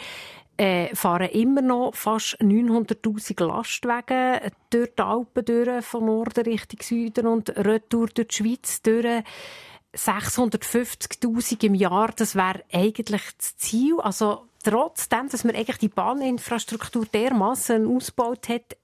äh, 0.56 0.94
fahren 0.94 1.28
immer 1.30 1.62
noch 1.62 1.94
fast 1.94 2.40
900.000 2.40 3.44
Lastwagen 3.44 4.40
durch 4.70 4.90
die 4.94 5.02
Alpen 5.02 5.44
durch, 5.44 5.84
von 5.84 6.06
Norden 6.06 6.44
Richtung 6.44 6.80
Süden 6.82 7.26
und 7.26 7.50
retour 7.56 8.08
durch 8.08 8.28
die 8.28 8.34
Schweiz 8.34 8.82
durch. 8.82 9.22
650.000 9.94 11.64
im 11.64 11.74
Jahr, 11.74 12.12
das 12.14 12.34
wäre 12.34 12.62
eigentlich 12.70 13.22
das 13.38 13.56
Ziel. 13.56 13.98
Also 14.00 14.46
trotzdem, 14.62 15.28
dass 15.28 15.44
man 15.44 15.56
eigentlich 15.56 15.78
die 15.78 15.88
Bahninfrastruktur 15.88 17.06
dermaßen 17.06 17.86
ausgebaut 17.86 18.48
hat, 18.48 18.76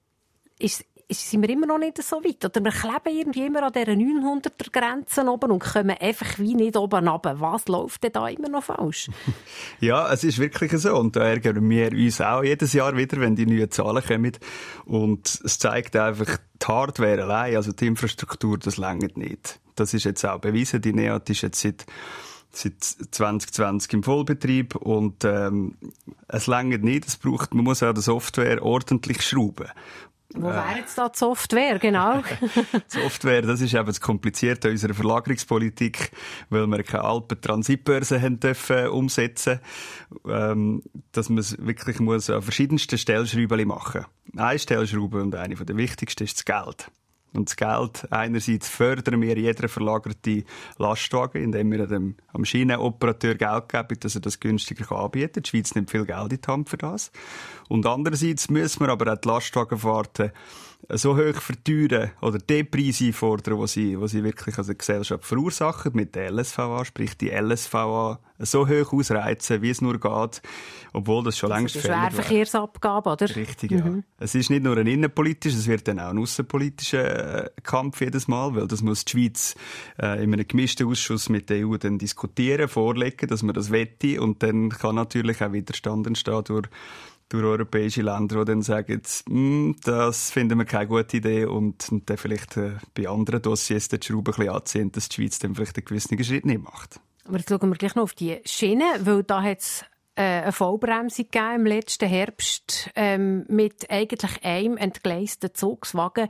ist 0.57 0.85
sind 1.13 1.41
wir 1.41 1.49
immer 1.49 1.67
noch 1.67 1.77
nicht 1.77 2.01
so 2.01 2.23
weit. 2.23 2.43
Oder 2.45 2.63
wir 2.63 2.71
kleben 2.71 3.17
irgendwie 3.17 3.45
immer 3.45 3.63
an 3.63 3.73
dieser 3.73 3.91
900er 3.91 4.71
Grenze 4.71 5.25
oben 5.25 5.51
und 5.51 5.63
kommen 5.63 5.95
einfach 5.99 6.39
wie 6.39 6.55
nicht 6.55 6.77
oben 6.77 7.07
runter. 7.07 7.39
Was 7.39 7.67
läuft 7.67 8.03
denn 8.03 8.11
da 8.11 8.27
immer 8.27 8.49
noch 8.49 8.63
falsch? 8.63 9.09
ja, 9.79 10.11
es 10.11 10.23
ist 10.23 10.39
wirklich 10.39 10.71
so. 10.73 10.95
Und 10.95 11.15
da 11.15 11.23
ärgern 11.23 11.69
wir 11.69 11.91
uns 11.91 12.21
auch 12.21 12.43
jedes 12.43 12.73
Jahr 12.73 12.95
wieder, 12.95 13.19
wenn 13.19 13.35
die 13.35 13.45
neuen 13.45 13.71
Zahlen 13.71 14.03
kommen. 14.03 14.33
Und 14.85 15.39
es 15.43 15.59
zeigt 15.59 15.95
einfach, 15.95 16.37
die 16.61 16.65
Hardware 16.65 17.23
allein, 17.23 17.55
also 17.55 17.71
die 17.71 17.87
Infrastruktur, 17.87 18.57
das 18.57 18.77
längert 18.77 19.17
nicht. 19.17 19.59
Das 19.75 19.93
ist 19.93 20.05
jetzt 20.05 20.25
auch 20.25 20.39
bewiesen. 20.39 20.81
Die 20.81 20.93
NEAT 20.93 21.29
ist 21.29 21.41
jetzt 21.41 21.61
seit 21.61 21.85
seit 22.55 22.83
2020 22.83 23.93
im 23.93 24.03
Vollbetrieb 24.03 24.75
und 24.75 25.25
ähm, 25.25 25.75
es 26.27 26.47
längert 26.47 26.83
nicht. 26.83 27.07
Es 27.07 27.17
braucht, 27.17 27.53
man 27.53 27.63
muss 27.63 27.83
auch 27.83 27.93
die 27.93 28.01
Software 28.01 28.63
ordentlich 28.63 29.21
schrauben. 29.21 29.67
Wo 30.33 30.49
äh. 30.49 30.53
wäre 30.53 30.77
jetzt 30.77 30.97
da 30.97 31.09
die 31.09 31.17
Software, 31.17 31.79
genau? 31.79 32.23
Software, 32.87 33.41
das 33.41 33.61
ist 33.61 33.73
eben 33.73 33.85
das 33.85 34.01
Komplizierte 34.01 34.69
unserer 34.69 34.93
Verlagerungspolitik, 34.93 36.11
weil 36.49 36.65
wir 36.67 36.83
keine 36.83 37.03
Alpen-Transitbörse 37.03 38.21
haben 38.21 38.39
dürfen 38.39 38.87
umsetzen, 38.87 39.59
ähm, 40.27 40.81
dass 41.11 41.29
man 41.29 41.37
es 41.39 41.57
wirklich 41.59 41.99
muss 41.99 42.29
an 42.29 42.41
verschiedensten 42.41 42.97
Stellschrauben 42.97 43.67
machen. 43.67 44.05
Eine 44.35 44.57
Stellschraube 44.57 45.21
und 45.21 45.35
eine 45.35 45.55
der 45.55 45.77
wichtigsten 45.77 46.23
ist 46.23 46.37
das 46.37 46.45
Geld. 46.45 46.91
Und 47.33 47.49
das 47.49 47.55
Geld, 47.55 48.07
einerseits 48.11 48.69
fördern 48.69 49.21
wir 49.21 49.37
jeden 49.37 49.67
verlagerten 49.67 50.43
Lastwagen, 50.77 51.41
indem 51.41 51.71
wir 51.71 51.87
dem, 51.87 52.15
am 52.31 52.45
Schienenoperateur 52.45 53.35
Geld 53.35 53.69
geben, 53.69 53.99
dass 53.99 54.15
er 54.15 54.21
das 54.21 54.39
günstiger 54.39 54.91
anbieten 54.91 55.33
kann. 55.33 55.43
Die 55.43 55.49
Schweiz 55.49 55.75
nimmt 55.75 55.89
viel 55.89 56.05
Geld 56.05 56.31
in 56.31 56.41
die 56.41 56.47
Hand 56.47 56.69
für 56.69 56.77
das. 56.77 57.11
Und 57.69 57.85
andererseits 57.85 58.49
müssen 58.49 58.81
wir 58.81 58.89
aber 58.89 59.11
auch 59.11 59.17
die 59.17 59.27
Lastwagenfahrten 59.27 60.31
so 60.89 61.17
hoch 61.17 61.41
verteuern 61.41 62.11
oder 62.21 62.37
die 62.37 62.63
Preise 62.63 63.05
einfordern, 63.05 63.59
die 63.59 63.67
sie, 63.67 63.97
sie 64.07 64.23
wirklich 64.23 64.57
als 64.57 64.77
Gesellschaft 64.77 65.25
verursachen, 65.25 65.93
mit 65.95 66.15
der 66.15 66.31
LSVA, 66.31 66.83
sprich 66.85 67.17
die 67.17 67.29
LSVA 67.29 68.19
so 68.45 68.67
hoch 68.67 68.93
ausreizen, 68.93 69.61
wie 69.61 69.69
es 69.69 69.81
nur 69.81 69.99
geht, 69.99 70.41
obwohl 70.93 71.23
das 71.23 71.37
schon 71.37 71.51
also 71.51 71.61
längst 71.61 71.77
fällig 71.77 71.89
wäre. 71.89 72.11
Schwerverkehrsabgabe, 72.11 73.09
oder? 73.11 73.35
Richtig, 73.35 73.71
ja. 73.71 73.83
Mhm. 73.83 74.03
Es 74.19 74.35
ist 74.35 74.49
nicht 74.49 74.63
nur 74.63 74.77
ein 74.77 74.87
innenpolitischer, 74.87 75.57
es 75.57 75.67
wird 75.67 75.87
dann 75.87 75.99
auch 75.99 76.09
ein 76.09 76.17
außenpolitischer 76.17 77.45
äh, 77.45 77.49
Kampf 77.63 78.01
jedes 78.01 78.27
Mal, 78.27 78.55
weil 78.55 78.67
das 78.67 78.81
muss 78.81 79.05
die 79.05 79.11
Schweiz 79.11 79.55
äh, 80.01 80.23
in 80.23 80.33
einem 80.33 80.47
gemischten 80.47 80.87
Ausschuss 80.87 81.29
mit 81.29 81.49
der 81.49 81.67
EU 81.67 81.77
dann 81.77 81.97
diskutieren, 81.97 82.67
vorlegen, 82.67 83.27
dass 83.27 83.43
man 83.43 83.55
das 83.55 83.71
wette 83.71 84.21
und 84.21 84.43
dann 84.43 84.69
kann 84.69 84.95
natürlich 84.95 85.41
auch 85.41 85.51
Widerstand 85.51 86.07
entstehen 86.07 86.43
durch 86.45 86.67
durch 87.33 87.45
europäische 87.45 88.03
Länder, 88.03 88.39
die 88.39 88.51
dann 88.51 88.61
sagen, 88.61 89.01
hm, 89.27 89.75
das 89.83 90.29
finden 90.29 90.59
wir 90.59 90.65
keine 90.65 90.87
gute 90.87 91.17
Idee 91.17 91.45
und, 91.45 91.91
und 91.91 92.07
dann 92.09 92.17
vielleicht 92.17 92.57
äh, 92.57 92.73
bei 92.93 93.09
anderen 93.09 93.41
Dossiers 93.41 93.87
die 93.87 93.97
Schraube 94.01 94.31
ein 94.31 94.37
bisschen 94.37 94.53
anziehen, 94.53 94.91
dass 94.91 95.09
die 95.09 95.15
Schweiz 95.15 95.39
dann 95.39 95.55
vielleicht 95.55 95.77
einen 95.77 95.85
gewissen 95.85 96.23
Schritt 96.23 96.45
nicht 96.45 96.63
macht. 96.63 96.99
Aber 97.25 97.37
jetzt 97.37 97.49
schauen 97.49 97.69
wir 97.69 97.77
gleich 97.77 97.95
noch 97.95 98.03
auf 98.03 98.13
die 98.13 98.39
Schiene, 98.45 98.83
weil 99.01 99.23
da 99.23 99.41
hat 99.41 99.59
es 99.59 99.85
äh, 100.15 100.21
eine 100.21 100.51
Vollbremsung 100.51 101.25
gegeben 101.25 101.55
im 101.55 101.65
letzten 101.65 102.07
Herbst 102.07 102.89
ähm, 102.95 103.45
mit 103.47 103.89
eigentlich 103.89 104.43
einem 104.43 104.77
entgleisten 104.77 105.53
Zugswagen 105.53 106.27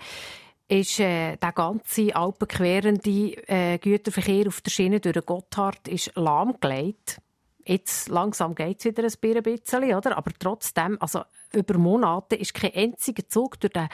ist 0.68 1.00
äh, 1.00 1.36
der 1.38 1.52
ganze 1.52 2.16
alpenquerende 2.16 3.36
äh, 3.48 3.78
Güterverkehr 3.78 4.48
auf 4.48 4.62
der 4.62 4.72
Schiene 4.72 5.00
durch 5.00 5.14
den 5.14 5.26
Gotthard 5.26 5.88
ist 5.88 6.16
lahmgelegt. 6.16 7.20
Jetzt 7.66 8.10
langsam 8.10 8.56
geht 8.56 8.80
es 8.80 8.86
wieder 8.86 9.04
ein 9.04 9.44
bisschen, 9.44 9.96
oder? 9.96 10.18
Aber 10.18 10.32
trotzdem, 10.38 10.98
also 11.00 11.22
über 11.54 11.78
Monate 11.78 12.36
ist 12.36 12.54
kein 12.54 12.74
einziger 12.74 13.28
Zug 13.28 13.60
durch 13.60 13.74
den 13.74 13.88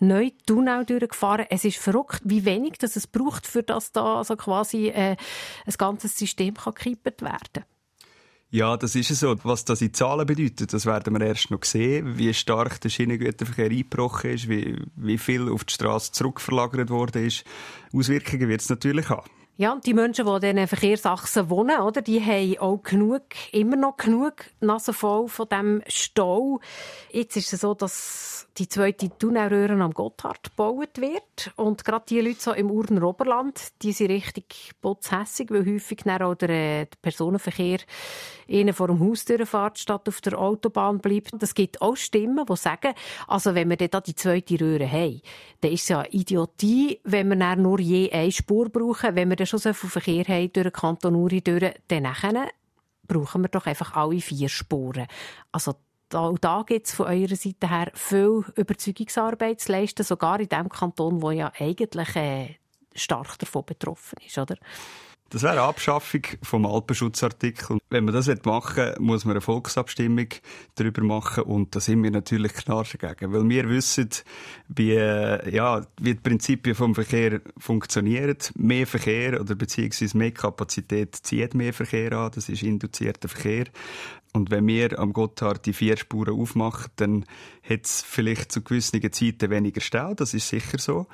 neuen 0.00 0.32
Tunnel 0.46 0.84
durchgefahren. 0.84 1.46
Es 1.48 1.64
ist 1.64 1.78
verrückt, 1.78 2.20
wie 2.24 2.44
wenig 2.44 2.74
das 2.78 2.96
es 2.96 3.06
braucht, 3.06 3.46
für 3.46 3.62
das 3.62 3.92
da 3.92 4.16
also 4.18 4.36
quasi 4.36 4.88
äh, 4.88 5.16
ein 5.66 5.74
ganzes 5.78 6.16
System 6.18 6.54
kann 6.54 6.74
gekippt 6.74 7.22
werden. 7.22 7.64
Ja, 8.50 8.76
das 8.76 8.94
ist 8.94 9.08
so. 9.08 9.36
Was 9.42 9.64
das 9.64 9.82
in 9.82 9.92
Zahlen 9.92 10.26
bedeutet, 10.26 10.72
das 10.72 10.86
werden 10.86 11.18
wir 11.18 11.26
erst 11.26 11.50
noch 11.50 11.64
sehen, 11.64 12.16
wie 12.16 12.32
stark 12.32 12.80
der 12.80 12.90
Schienengüterverkehr 12.90 13.70
eingebrochen 13.70 14.30
ist, 14.30 14.48
wie, 14.48 14.76
wie 14.94 15.18
viel 15.18 15.50
auf 15.50 15.64
die 15.64 15.74
Straße 15.74 16.12
zurückverlagert 16.12 16.90
worden 16.90 17.26
ist. 17.26 17.44
Auswirkungen 17.92 18.48
wird 18.48 18.60
es 18.60 18.68
natürlich 18.68 19.08
haben. 19.08 19.28
Ja, 19.58 19.72
und 19.72 19.86
die 19.86 19.94
Menschen, 19.94 20.26
die 20.26 20.46
in 20.46 20.56
diesen 20.56 20.68
Verkehrsachsen 20.68 21.48
wohnen, 21.48 21.80
oder, 21.80 22.02
die 22.02 22.20
haben 22.22 22.58
auch 22.58 22.82
genug, 22.82 23.22
immer 23.52 23.76
noch 23.76 23.96
genug 23.96 24.44
Nase 24.60 24.92
voll 24.92 25.28
von 25.28 25.48
diesem 25.48 25.82
Stau. 25.86 26.60
Jetzt 27.10 27.38
ist 27.38 27.54
es 27.54 27.62
so, 27.62 27.72
dass 27.72 28.48
die 28.58 28.68
zweite 28.68 29.08
Tunnelröhre 29.18 29.72
am 29.82 29.92
Gotthard 29.92 30.42
gebaut 30.44 30.98
wird. 30.98 31.52
Und 31.56 31.84
gerade 31.84 32.04
die 32.08 32.20
Leute 32.20 32.40
so 32.40 32.52
im 32.52 32.70
Urner 32.70 33.02
Oberland, 33.02 33.82
die 33.82 33.92
sind 33.92 34.10
richtig 34.10 34.72
putzhässig, 34.80 35.50
weil 35.50 35.66
häufig 35.66 36.06
auch 36.06 36.34
der, 36.34 36.48
der 36.86 36.88
Personenverkehr 37.00 37.78
ihnen 38.46 38.74
vor 38.74 38.88
dem 38.88 39.00
Haus 39.00 39.24
durchfährt, 39.24 39.78
statt 39.78 40.08
auf 40.08 40.20
der 40.20 40.38
Autobahn 40.38 40.98
bleibt. 40.98 41.42
Es 41.42 41.54
gibt 41.54 41.82
auch 41.82 41.96
Stimmen, 41.96 42.46
die 42.46 42.56
sagen, 42.56 42.94
also 43.26 43.54
wenn 43.54 43.70
wir 43.70 43.76
dann 43.76 44.02
die 44.06 44.14
zweite 44.14 44.60
Röhre 44.60 44.90
haben, 44.90 45.20
dann 45.60 45.72
ist 45.72 45.82
es 45.82 45.88
ja 45.88 46.04
Idiotie, 46.10 47.00
wenn 47.04 47.28
wir 47.28 47.56
nur 47.56 47.80
je 47.80 48.10
eine 48.10 48.30
Spur 48.30 48.68
brauchen. 48.68 49.16
Wenn 49.16 49.30
wir 49.30 49.45
dann 49.46 49.60
schon 49.60 49.72
so 49.72 49.72
viel 49.72 49.90
Verkehr 49.90 50.24
haben 50.24 50.52
durch 50.52 50.64
den 50.64 50.72
Kanton 50.72 51.14
Uri 51.14 51.40
dann 51.40 52.48
brauchen 53.06 53.42
wir 53.42 53.48
doch 53.48 53.66
einfach 53.66 53.94
alle 53.94 54.20
vier 54.20 54.48
Spuren. 54.48 55.06
Also 55.52 55.76
da, 56.08 56.32
da 56.40 56.62
gibt 56.66 56.86
es 56.86 56.94
von 56.94 57.06
eurer 57.06 57.36
Seite 57.36 57.68
her 57.68 57.90
viel 57.94 58.44
Überzeugungsarbeit 58.56 59.60
zu 59.60 59.72
leisten, 59.72 60.02
sogar 60.02 60.40
in 60.40 60.48
dem 60.48 60.68
Kanton, 60.68 61.22
wo 61.22 61.30
ja 61.30 61.52
eigentlich 61.58 62.16
äh, 62.16 62.56
stark 62.94 63.38
davon 63.38 63.64
betroffen 63.64 64.18
ist, 64.24 64.38
oder? 64.38 64.56
Das 65.30 65.42
wäre 65.42 65.54
eine 65.54 65.62
Abschaffung 65.62 66.22
vom 66.42 66.66
Alpenschutzartikel. 66.66 67.78
Wenn 67.90 68.04
man 68.04 68.14
das 68.14 68.28
machen 68.44 68.76
will, 68.76 68.94
muss 69.00 69.24
man 69.24 69.32
eine 69.32 69.40
Volksabstimmung 69.40 70.28
darüber 70.76 71.02
machen 71.02 71.44
und 71.44 71.74
da 71.74 71.80
sind 71.80 72.02
wir 72.04 72.12
natürlich 72.12 72.52
klar 72.54 72.84
dagegen, 72.84 73.32
weil 73.32 73.48
wir 73.48 73.68
wissen, 73.68 74.08
wie, 74.68 74.94
ja, 74.94 75.84
wie 76.00 76.14
die 76.14 76.20
Prinzipien 76.20 76.76
vom 76.76 76.94
Verkehr 76.94 77.40
funktionieren. 77.58 78.38
Mehr 78.54 78.86
Verkehr 78.86 79.40
oder 79.40 79.56
beziehungsweise 79.56 80.16
mehr 80.16 80.30
Kapazität 80.30 81.16
zieht 81.16 81.54
mehr 81.54 81.72
Verkehr 81.72 82.12
an, 82.12 82.30
das 82.32 82.48
ist 82.48 82.62
induzierter 82.62 83.28
Verkehr. 83.28 83.64
Und 84.36 84.50
wenn 84.50 84.66
wir 84.66 84.98
am 84.98 85.14
Gotthard 85.14 85.64
die 85.64 85.72
vier 85.72 85.96
Spuren 85.96 86.38
aufmachen, 86.38 86.90
dann 86.96 87.24
hat 87.62 87.86
es 87.86 88.02
vielleicht 88.02 88.52
zu 88.52 88.62
gewissen 88.62 89.00
Zeiten 89.10 89.50
weniger 89.50 89.80
Stau, 89.80 90.12
das 90.12 90.34
ist 90.34 90.48
sicher 90.48 90.78
so. 90.78 91.06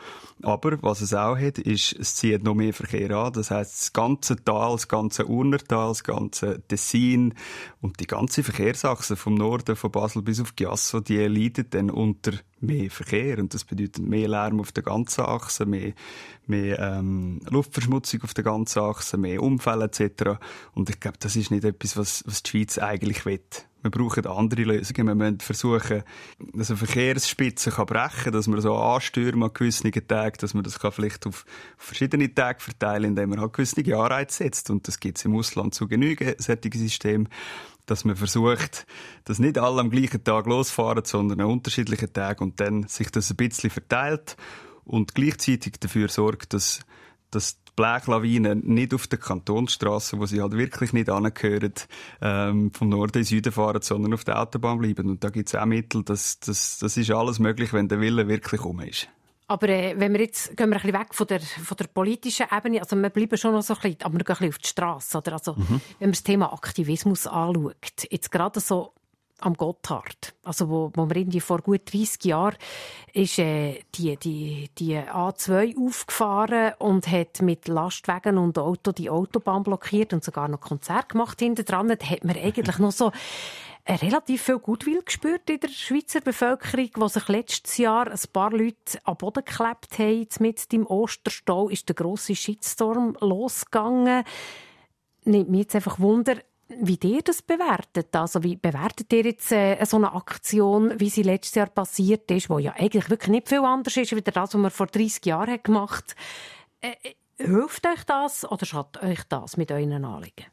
Aber 0.43 0.83
was 0.83 1.01
es 1.01 1.15
auch 1.15 1.39
hat, 1.39 1.59
ist, 1.59 1.93
es 1.93 2.17
zieht 2.17 2.43
noch 2.43 2.55
mehr 2.55 2.75
Verkehr 2.75 3.13
an. 3.13 3.33
Das 3.33 3.53
heißt, 3.53 3.73
das 3.73 3.93
ganze 3.93 4.37
Tal, 4.45 4.73
das 4.73 4.89
ganze 4.89 5.27
Urnertal, 5.27 5.89
das 5.91 6.03
ganze 6.03 6.61
Tessin 6.67 7.35
und 7.81 8.01
die 8.01 8.09
ganze 8.09 8.43
Verkehrsachse 8.43 9.15
vom 9.15 9.37
Norden 9.37 9.77
von 9.77 9.93
Basel 9.93 10.23
bis 10.23 10.41
auf 10.41 10.57
Giasso, 10.57 10.99
die 10.99 11.19
leiden 11.19 11.67
dann 11.71 11.91
unter 11.91 12.33
mehr 12.63 12.91
Verkehr. 12.91 13.39
Und 13.39 13.55
das 13.55 13.65
bedeutet 13.65 13.99
mehr 13.99 14.29
Lärm 14.29 14.61
auf 14.61 14.73
der 14.73 14.83
ganzen 14.83 15.23
Achse, 15.23 15.67
mehr, 15.67 15.93
mehr 16.47 16.79
ähm, 16.79 17.41
Luftverschmutzung 17.51 18.23
auf 18.23 18.35
der 18.35 18.45
ganzen 18.45 18.81
Achse, 18.81 19.17
mehr 19.17 19.43
Unfälle 19.43 19.85
etc. 19.85 20.39
Und 20.75 20.91
ich 20.91 21.01
glaube, 21.01 21.19
das 21.21 21.37
ist 21.37 21.51
nicht 21.51 21.65
etwas, 21.65 21.97
was, 21.97 22.25
was 22.27 22.43
die 22.43 22.51
Schweiz 22.51 22.79
eigentlich 22.79 23.25
will. 23.27 23.41
Wir 23.83 23.91
brauchen 23.91 24.25
andere 24.27 24.63
Lösungen. 24.63 25.09
Wir 25.09 25.15
müssen 25.17 25.41
versuchen, 25.41 26.05
dass 26.55 26.71
eine 26.71 26.77
Verkehrsspitze 26.77 27.73
kann 27.73 27.87
brechen 27.87 28.25
kann, 28.25 28.33
dass 28.33 28.47
man 28.47 28.61
so 28.61 28.77
anstürmen 28.77 29.43
an 29.43 29.51
gewissen 29.53 29.91
Tagen, 29.91 30.37
dass 30.39 30.55
man 30.55 30.63
das 30.63 30.79
kann 30.79 30.93
vielleicht 30.93 31.27
auf 31.27 31.45
verschiedene 31.77 32.33
Tage 32.33 32.61
verteilen 32.61 33.11
indem 33.11 33.31
man 33.31 33.41
halt 33.41 33.53
gewisse 33.53 33.81
Anreize 33.97 34.45
setzt. 34.45 34.71
Und 34.71 34.87
das 34.87 35.01
gibt 35.01 35.19
es 35.19 35.25
im 35.25 35.35
Ausland 35.35 35.75
zu 35.75 35.89
genügen, 35.89 36.35
solche 36.39 36.71
Systeme 36.79 37.25
dass 37.87 38.05
man 38.05 38.17
versucht, 38.17 38.87
dass 39.25 39.39
nicht 39.39 39.59
alle 39.59 39.81
am 39.81 39.91
gleichen 39.91 40.23
Tag 40.23 40.47
losfahren, 40.47 41.05
sondern 41.05 41.41
an 41.41 41.47
unterschiedlichen 41.47 42.13
Tagen 42.13 42.45
und 42.45 42.61
dann 42.61 42.87
sich 42.89 43.11
das 43.11 43.31
ein 43.31 43.37
bisschen 43.37 43.71
verteilt 43.71 44.37
und 44.85 45.15
gleichzeitig 45.15 45.75
dafür 45.81 46.09
sorgt, 46.09 46.55
dass 46.55 46.81
dass 47.33 47.57
die 47.65 47.73
Blechlawinen 47.77 48.61
nicht 48.67 48.95
auf 48.95 49.07
der 49.07 49.19
Kantonsstraße, 49.19 50.19
wo 50.19 50.27
sie 50.27 50.41
halt 50.41 50.53
wirklich 50.53 50.93
nicht 50.93 51.11
angehören, 51.11 51.73
ähm, 52.21 52.71
vom 52.73 52.91
Norden 52.91 53.19
in 53.19 53.25
Süden 53.25 53.53
fahren, 53.53 53.83
sondern 53.83 54.15
auf 54.15 54.25
der 54.25 54.41
Autobahn 54.41 54.79
bleiben. 54.79 55.09
Und 55.09 55.25
da 55.25 55.31
gibt 55.31 55.49
es 55.49 55.55
auch 55.55 55.65
Mittel, 55.65 56.05
das, 56.05 56.39
das, 56.41 56.79
das 56.79 56.97
ist 56.97 57.11
alles 57.11 57.39
möglich, 57.39 57.73
wenn 57.73 57.89
der 57.89 58.01
Wille 58.01 58.29
wirklich 58.29 58.61
um 58.63 58.81
ist. 58.81 59.09
Aber 59.53 59.69
äh, 59.69 59.95
wenn 59.99 60.15
wir 60.15 60.21
jetzt 60.23 60.57
gehen 60.57 60.71
wir 60.71 60.77
ein 60.77 60.83
bisschen 60.83 60.99
weg 60.99 61.15
von 61.15 61.27
der, 61.27 61.41
von 61.41 61.77
der 61.77 61.87
politischen 61.87 62.47
Ebene, 62.51 62.81
also 62.81 62.97
wir 62.97 63.11
bleiben 63.11 63.37
schon 63.37 63.53
noch 63.53 63.63
so 63.63 63.75
ein 63.75 63.81
bisschen, 63.81 64.03
aber 64.03 64.15
wir 64.15 64.25
gehen 64.25 64.37
ein 64.37 64.39
bisschen 64.39 64.49
auf 64.49 64.59
die 64.59 64.69
Straße, 64.69 65.19
oder? 65.19 65.33
Also, 65.35 65.53
mhm. 65.53 65.81
wenn 65.99 66.09
man 66.09 66.13
das 66.13 66.23
Thema 66.23 66.53
Aktivismus 66.55 67.27
anschaut, 67.27 68.07
jetzt 68.11 68.31
gerade 68.31 68.61
so 68.61 68.95
am 69.41 69.55
Gotthard, 69.55 70.35
also 70.45 70.71
wo, 70.71 70.91
wo 70.95 71.09
wir 71.09 71.17
irgendwie 71.17 71.41
vor 71.41 71.59
gut 71.59 71.93
30 71.93 72.25
Jahren 72.25 72.57
ist 73.13 73.39
äh, 73.39 73.81
die, 73.95 74.17
die, 74.17 74.71
die 74.79 74.97
A2 74.97 75.77
aufgefahren 75.77 76.73
und 76.79 77.09
hat 77.09 77.43
mit 77.43 77.69
Lastwagen 77.69 78.39
und 78.39 78.57
Auto 78.59 78.93
die 78.93 79.11
Autobahn 79.11 79.65
blockiert 79.65 80.13
und 80.13 80.25
sogar 80.25 80.49
noch 80.49 80.61
Konzert 80.61 81.11
gemacht 81.11 81.41
hinten 81.41 81.65
dran. 81.65 81.89
Da 81.89 82.07
hat 82.07 82.25
man 82.25 82.37
eigentlich 82.37 82.79
noch 82.79 82.93
so 82.93 83.11
relativ 83.89 84.43
viel 84.43 84.59
Gutwill 84.59 85.03
gespürt 85.03 85.51
in 85.51 85.61
der 85.61 85.69
Schweizer 85.69 86.21
Bevölkerung, 86.21 86.91
wo 86.97 87.09
sich 87.09 87.27
letztes 87.29 87.79
Jahr 87.79 88.11
ein 88.11 88.21
paar 88.33 88.53
Leute 88.53 88.99
am 89.05 89.17
Boden 89.17 89.45
geklebt 89.45 89.99
haben. 89.99 90.29
Mit 90.41 90.73
dem 90.73 90.87
Osterstau 90.87 91.69
ist 91.69 91.89
der 91.89 91.97
grosse 91.97 92.37
Shitstorm 92.37 93.17
losgegangen. 93.21 94.25
Nimmt 95.25 95.51
mich 95.51 95.61
jetzt 95.63 95.75
einfach 95.75 95.99
Wunder, 95.99 96.37
wie 96.69 96.99
ihr 97.03 97.23
das 97.23 97.43
bewertet. 97.43 98.15
Also 98.15 98.43
wie 98.43 98.57
bewertet 98.57 99.13
ihr 99.13 99.25
jetzt 99.25 99.53
äh, 99.53 99.85
so 99.85 99.97
eine 99.97 100.13
Aktion, 100.15 100.99
wie 100.99 101.11
sie 101.11 101.23
letztes 101.23 101.57
Jahr 101.57 101.67
passiert 101.67 102.31
ist, 102.31 102.51
wo 102.51 102.59
ja 102.59 102.73
eigentlich 102.73 103.11
wirklich 103.11 103.31
nicht 103.31 103.49
viel 103.49 103.65
anders 103.65 103.97
ist, 103.97 104.13
als 104.13 104.25
das, 104.25 104.37
was 104.37 104.55
man 104.55 104.71
vor 104.71 104.87
30 104.87 105.27
Jahren 105.27 105.63
gemacht 105.63 106.15
hat. 106.81 106.95
Äh, 107.03 107.15
hilft 107.37 107.87
euch 107.87 108.05
das 108.05 108.51
oder 108.51 108.65
schadet 108.65 109.03
euch 109.03 109.23
das 109.29 109.57
mit 109.57 109.71
euren 109.73 110.05
Anliegen? 110.05 110.47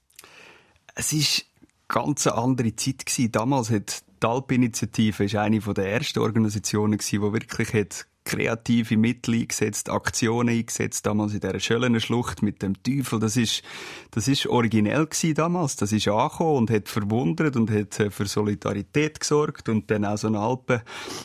Es 0.95 1.13
ist 1.13 1.45
ganz 1.89 2.25
andere 2.27 2.75
Zeit 2.75 3.05
gewesen. 3.05 3.31
Damals 3.33 3.69
hat 3.69 4.03
die 4.23 4.27
Alp-Initiative 4.27 5.39
eine 5.39 5.59
der 5.59 5.91
ersten 5.91 6.19
Organisationen 6.19 6.97
gewesen, 6.97 7.21
die 7.21 7.33
wirklich 7.33 7.73
hat 7.73 8.05
kreative 8.25 8.95
Mittel 8.95 9.33
eingesetzt, 9.33 9.89
Aktionen 9.89 10.49
eingesetzt, 10.49 11.05
damals 11.05 11.33
in 11.33 11.39
dieser 11.39 11.59
Schöllner 11.59 11.99
Schlucht 11.99 12.43
mit 12.43 12.61
dem 12.61 12.81
Teufel. 12.83 13.19
Das 13.19 13.35
ist, 13.35 13.63
das 14.11 14.27
ist 14.27 14.45
originell 14.45 15.07
gewesen 15.07 15.33
damals. 15.33 15.77
Das 15.77 15.91
ist 15.91 16.07
angekommen 16.07 16.57
und 16.57 16.69
hat 16.71 16.89
verwundert 16.89 17.55
und 17.55 17.71
hat 17.71 17.99
äh, 17.99 18.11
für 18.11 18.27
Solidarität 18.27 19.19
gesorgt 19.19 19.67
und 19.67 19.89
dann 19.89 20.05
auch 20.05 20.17
so 20.17 20.27
eine 20.27 20.39
Alpen 20.39 20.81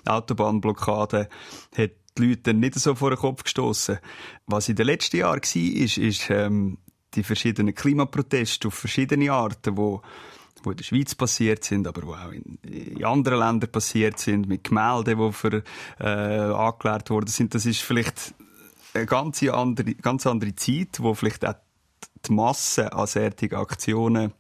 Autobahnblockade 0.07 1.29
hat 1.77 1.91
die 2.17 2.29
Leute 2.29 2.55
nicht 2.55 2.77
so 2.77 2.95
vor 2.95 3.11
den 3.11 3.19
Kopf 3.19 3.43
gestoßen. 3.43 3.99
Was 4.47 4.69
in 4.69 4.77
den 4.77 4.87
letzten 4.87 5.19
Jahren 5.19 5.43
war, 5.43 5.83
ist, 5.83 5.99
ist 5.99 6.31
ähm, 6.31 6.79
die 7.15 7.23
verschiedenen 7.23 7.75
Klimaproteste 7.75 8.69
auf 8.69 8.75
verschiedene 8.75 9.31
Arten, 9.33 9.77
wo 9.77 10.01
die 10.65 10.71
in 10.71 10.77
der 10.77 10.85
Schweiz 10.85 11.15
passiert 11.15 11.65
sind, 11.65 11.87
aber 11.87 12.01
die 12.03 12.09
auch 12.09 12.33
in, 12.33 12.59
in 12.63 13.05
anderen 13.05 13.39
Ländern 13.39 13.71
passiert 13.71 14.19
sind, 14.19 14.49
mit 14.49 14.65
Gemälden, 14.65 15.19
die 15.19 15.33
für, 15.33 15.63
äh, 16.01 16.05
angeklärt 16.05 17.11
worden 17.11 17.29
sind. 17.29 17.55
Das 17.55 17.67
ist 17.67 17.83
vielleicht 17.83 18.35
eine 18.95 19.07
ganz 19.07 19.43
andere, 19.43 19.95
ganz 19.95 20.27
andere 20.27 20.55
Zeit, 20.55 21.01
wo 21.01 21.15
vielleicht 21.15 21.45
auch 21.47 21.55
die 22.27 22.33
Masse 22.33 22.93
an 22.93 23.07
solchen 23.07 23.55
Aktionen 23.55 24.33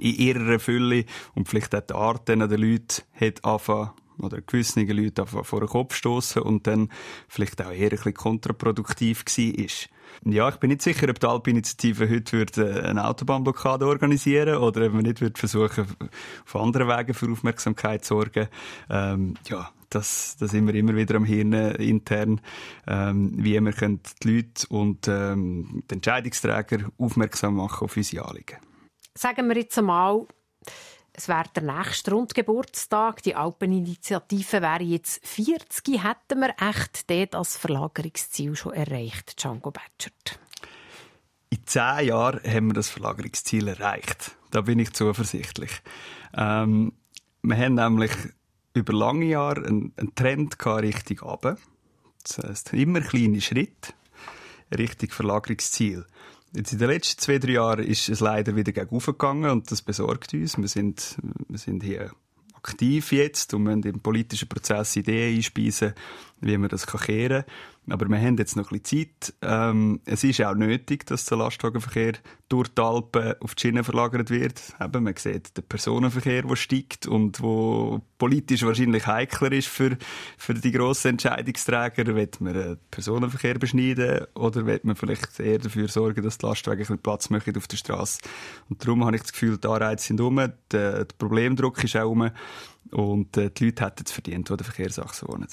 in 0.00 0.14
ihrer 0.14 0.58
Fülle 0.58 1.04
und 1.34 1.48
vielleicht 1.48 1.74
auch 1.74 1.80
die 1.80 1.94
Art 1.94 2.28
der 2.28 2.36
Leute 2.36 3.02
hat 3.18 3.44
angefangen, 3.44 3.90
oder 4.18 4.40
gewisse 4.40 4.82
Leute 4.82 5.26
vor 5.26 5.60
den 5.60 5.68
Kopf 5.68 5.94
stoßen 5.94 6.42
und 6.42 6.66
dann 6.66 6.88
vielleicht 7.28 7.60
auch 7.62 7.70
eher 7.70 7.84
ein 7.84 7.90
bisschen 7.90 8.14
kontraproduktiv 8.14 9.24
war. 9.24 10.32
Ja, 10.32 10.48
ich 10.48 10.56
bin 10.56 10.70
nicht 10.70 10.82
sicher, 10.82 11.08
ob 11.08 11.18
die 11.18 11.26
Alp-Initiative 11.26 12.08
heute 12.08 12.38
würde 12.38 12.82
äh, 12.82 12.88
eine 12.88 13.06
Autobahnblockade 13.06 13.86
organisieren 13.86 14.56
oder 14.56 14.86
ob 14.86 14.92
man 14.92 15.02
nicht 15.02 15.20
würde 15.20 15.38
versuchen, 15.38 15.86
auf 16.44 16.56
anderen 16.56 16.88
Wegen 16.88 17.14
für 17.14 17.30
Aufmerksamkeit 17.30 18.04
zu 18.04 18.14
sorgen. 18.14 18.48
Ähm, 18.88 19.34
ja, 19.48 19.70
das, 19.90 20.36
das 20.38 20.50
sind 20.50 20.66
wir 20.66 20.74
immer 20.74 20.96
wieder 20.96 21.16
am 21.16 21.24
Hirn 21.24 21.52
intern, 21.52 22.40
ähm, 22.86 23.32
wie 23.36 23.60
wir 23.60 23.72
können 23.72 24.00
die 24.22 24.36
Leute 24.36 24.66
und 24.68 25.08
ähm, 25.08 25.82
die 25.90 25.94
Entscheidungsträger 25.94 26.90
aufmerksam 26.98 27.56
machen 27.56 27.84
auf 27.84 27.96
unsere 27.96 28.26
Anliegen. 28.26 28.58
Sagen 29.14 29.48
wir 29.48 29.56
jetzt 29.56 29.78
einmal, 29.78 30.26
es 31.16 31.28
wäre 31.28 31.44
der 31.54 31.62
nächste 31.62 32.10
Rundgeburtstag. 32.10 33.22
Die 33.22 33.36
Alpeninitiative 33.36 34.60
wäre 34.60 34.82
jetzt 34.82 35.24
40. 35.26 36.02
Hätten 36.02 36.40
wir 36.40 36.54
echt 36.58 37.08
dort 37.08 37.34
als 37.36 37.56
Verlagerungsziel 37.56 38.56
schon 38.56 38.74
erreicht, 38.74 39.40
Django 39.42 39.70
Batchert? 39.70 40.40
In 41.50 41.64
zehn 41.66 42.08
Jahren 42.08 42.40
haben 42.42 42.66
wir 42.66 42.74
das 42.74 42.90
Verlagerungsziel 42.90 43.68
erreicht. 43.68 44.32
Da 44.50 44.62
bin 44.62 44.80
ich 44.80 44.92
zuversichtlich. 44.92 45.70
Ähm, 46.36 46.92
wir 47.42 47.56
haben 47.56 47.74
nämlich 47.74 48.12
über 48.74 48.92
lange 48.92 49.26
Jahre 49.26 49.64
einen, 49.64 49.92
einen 49.96 50.14
Trend 50.16 50.56
Richtung 50.66 51.20
runter. 51.20 51.56
Das 52.24 52.38
heisst, 52.38 52.72
immer 52.72 53.00
kleine 53.00 53.40
Schritte 53.40 53.92
Richtung 54.76 55.10
Verlagerungsziel. 55.10 56.06
Jetzt 56.54 56.72
in 56.72 56.78
den 56.78 56.88
letzten 56.88 57.20
zwei, 57.20 57.38
drei 57.38 57.52
Jahren 57.52 57.84
ist 57.84 58.08
es 58.08 58.20
leider 58.20 58.54
wieder 58.54 58.70
gegen 58.70 58.98
gegangen 58.98 59.50
und 59.50 59.70
das 59.70 59.82
besorgt 59.82 60.34
uns. 60.34 60.56
Wir 60.56 60.68
sind, 60.68 61.16
wir 61.48 61.58
sind 61.58 61.82
hier 61.82 62.12
aktiv 62.54 63.12
jetzt 63.12 63.52
und 63.54 63.64
müssen 63.64 63.82
im 63.82 64.00
politischen 64.00 64.48
Prozess 64.48 64.96
Ideen 64.96 65.36
einspeisen, 65.36 65.94
wie 66.40 66.56
man 66.56 66.68
das 66.68 66.86
kehren 66.86 67.42
kann. 67.42 67.52
Aber 67.90 68.08
wir 68.08 68.18
haben 68.18 68.38
jetzt 68.38 68.56
noch 68.56 68.72
ein 68.72 68.80
bisschen 68.80 69.08
Zeit. 69.10 69.34
Ähm, 69.42 70.00
es 70.06 70.24
ist 70.24 70.40
auch 70.42 70.54
nötig, 70.54 71.04
dass 71.06 71.26
der 71.26 71.36
Lastwagenverkehr 71.36 72.14
durch 72.48 72.68
die 72.68 72.80
Alpen 72.80 73.34
auf 73.40 73.54
die 73.54 73.60
Schiene 73.60 73.84
verlagert 73.84 74.30
wird. 74.30 74.62
Eben, 74.80 75.04
man 75.04 75.14
sieht 75.16 75.56
den 75.56 75.64
Personenverkehr, 75.64 76.42
der 76.42 76.56
steigt 76.56 77.06
und 77.06 77.42
wo 77.42 78.00
politisch 78.16 78.62
wahrscheinlich 78.62 79.06
heikler 79.06 79.52
ist 79.52 79.68
für, 79.68 79.98
für 80.38 80.54
die 80.54 80.72
grossen 80.72 81.08
Entscheidungsträger. 81.08 82.14
Wird 82.14 82.40
man 82.40 82.54
den 82.54 82.78
Personenverkehr 82.90 83.58
beschneiden 83.58 84.26
oder 84.34 84.64
wird 84.64 84.84
man 84.84 84.96
vielleicht 84.96 85.38
eher 85.38 85.58
dafür 85.58 85.88
sorgen, 85.88 86.22
dass 86.22 86.38
die 86.38 86.46
Lastwagen 86.46 86.78
ein 86.78 86.82
bisschen 86.82 86.98
Platz 86.98 87.28
machen 87.28 87.54
auf 87.56 87.66
der 87.66 87.76
Straße? 87.76 88.20
Und 88.70 88.82
darum 88.82 89.04
habe 89.04 89.16
ich 89.16 89.22
das 89.22 89.32
Gefühl, 89.32 89.58
die 89.58 89.68
Anreize 89.68 90.06
sind 90.06 90.20
um, 90.22 90.36
der, 90.36 90.48
der 90.70 91.06
Problemdruck 91.18 91.84
ist 91.84 91.96
auch 91.96 92.10
um 92.10 92.30
und 92.92 93.36
äh, 93.36 93.50
die 93.50 93.66
Leute 93.66 93.84
hätten 93.84 94.04
es 94.06 94.12
verdient, 94.12 94.48
die 94.48 94.56
der 94.56 94.64
Verkehrsachse 94.64 95.28
wohnen. 95.28 95.46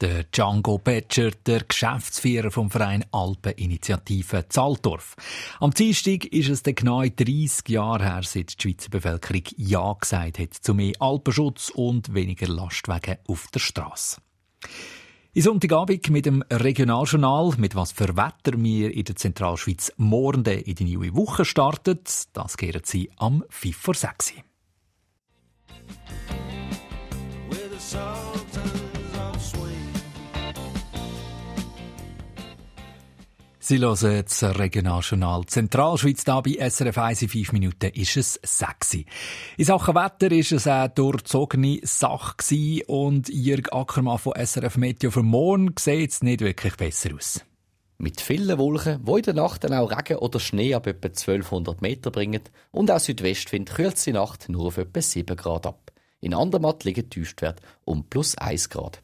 Der 0.00 0.24
Django 0.24 0.78
Betscher, 0.78 1.30
der 1.46 1.62
Geschäftsführer 1.62 2.50
vom 2.50 2.68
Verein 2.68 3.04
Alpeninitiative 3.12 4.48
Zaltorf. 4.48 5.14
Am 5.60 5.70
Dienstag 5.72 6.24
ist 6.26 6.48
es 6.48 6.62
genau 6.64 7.02
30 7.02 7.68
Jahre 7.68 8.04
her, 8.04 8.22
seit 8.24 8.58
die 8.58 8.62
Schweizer 8.62 8.90
Bevölkerung 8.90 9.44
Ja 9.56 9.92
gesagt 9.92 10.40
hat 10.40 10.54
zu 10.54 10.74
mehr 10.74 10.94
Alpenschutz 10.98 11.70
und 11.70 12.12
weniger 12.12 12.48
Lastwagen 12.48 13.18
auf 13.28 13.46
der 13.54 13.60
Straße. 13.60 14.20
In 15.32 15.42
Sonntagabend 15.42 16.10
mit 16.10 16.26
dem 16.26 16.42
Regionaljournal, 16.50 17.54
mit 17.58 17.74
was 17.74 17.92
für 17.92 18.16
Wetter 18.16 18.56
wir 18.56 18.92
in 18.92 19.04
der 19.04 19.16
Zentralschweiz 19.16 19.92
morgen 19.96 20.44
in 20.44 20.74
die 20.74 20.96
neue 20.96 21.14
Woche 21.14 21.44
startet, 21.44 22.08
das 22.32 22.56
kehren 22.56 22.82
Sie 22.84 23.10
am 23.16 23.44
5 23.48 23.76
vor 23.76 23.94
6. 23.94 24.34
Sie 33.66 33.78
hören 33.78 34.22
das 34.22 34.42
Regionaljournal 34.42 35.46
Zentralschweiz 35.46 36.22
da 36.24 36.42
bei 36.42 36.58
SRF 36.68 36.98
1 36.98 37.22
in 37.22 37.28
5 37.30 37.52
Minuten 37.52 37.92
ist 37.94 38.18
es 38.18 38.38
sexy. 38.44 39.06
In 39.56 39.64
Sachen 39.64 39.94
Wetter 39.94 40.30
ist 40.32 40.52
es 40.52 40.66
eine 40.66 40.90
durchzogene 40.90 41.80
Sache 41.82 42.34
und 42.88 43.30
Jürg 43.30 43.72
Ackermann 43.72 44.18
von 44.18 44.34
SRF 44.36 44.76
Meteo 44.76 45.10
für 45.10 45.22
morgen 45.22 45.72
sieht 45.78 46.10
es 46.10 46.22
nicht 46.22 46.42
wirklich 46.42 46.76
besser 46.76 47.14
aus. 47.14 47.40
Mit 47.96 48.20
vielen 48.20 48.58
Wolken, 48.58 49.02
die 49.02 49.12
in 49.12 49.22
der 49.22 49.32
Nacht 49.32 49.64
dann 49.64 49.72
auch 49.72 49.90
Regen 49.90 50.18
oder 50.18 50.40
Schnee 50.40 50.74
ab 50.74 50.86
etwa 50.86 51.08
1200 51.08 51.80
Meter 51.80 52.10
bringen 52.10 52.42
und 52.70 52.90
auch 52.90 53.00
Südwestwind 53.00 53.70
kühlt 53.74 54.04
die 54.04 54.12
Nacht 54.12 54.50
nur 54.50 54.66
auf 54.66 54.76
etwa 54.76 55.00
7 55.00 55.34
Grad 55.38 55.66
ab. 55.66 55.90
In 56.20 56.34
Andermatt 56.34 56.84
liegen 56.84 57.08
Tiefstwert 57.08 57.62
um 57.86 58.04
plus 58.10 58.36
1 58.36 58.68
Grad. 58.68 59.00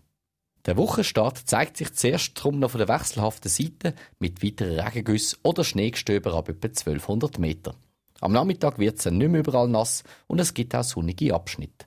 Der 0.67 0.77
Wochenstart 0.77 1.39
zeigt 1.49 1.79
sich 1.79 1.95
zuerst 1.95 2.33
drum 2.35 2.59
noch 2.59 2.73
von 2.73 2.79
der 2.79 2.89
wechselhaften 2.89 3.51
Seite 3.51 3.95
mit 4.19 4.43
weiteren 4.45 4.79
Regengüssen 4.79 5.39
oder 5.43 5.65
Schneegestöber 5.65 6.35
ab 6.35 6.51
etwa 6.51 6.69
1200 6.69 7.39
Meter. 7.39 7.75
Am 8.21 8.33
Nachmittag 8.33 8.79
wird 8.79 8.99
es 8.99 9.07
nicht 9.07 9.31
mehr 9.31 9.41
überall 9.41 9.69
nass 9.69 10.05
und 10.27 10.39
es 10.39 10.53
gibt 10.53 10.75
auch 10.75 10.85
sonnige 10.85 11.35
Abschnitte. 11.35 11.87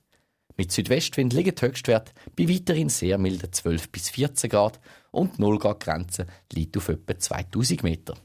Mit 0.58 0.72
Südwestwind 0.72 1.34
liegen 1.34 1.56
die 1.56 1.62
Höchstwerte 1.62 2.14
bei 2.36 2.50
weiterhin 2.50 2.90
sehr 2.90 3.18
milden 3.20 3.52
12 3.52 3.90
bis 3.90 4.10
14 4.10 4.50
Grad 4.50 4.80
und 5.12 5.38
die 5.38 5.42
0 5.42 5.60
Grad 5.60 5.80
Grenze 5.80 6.26
liegt 6.52 6.76
auf 6.78 6.90
etwa 6.90 7.18
2000 7.18 7.84
Meter. 7.84 8.16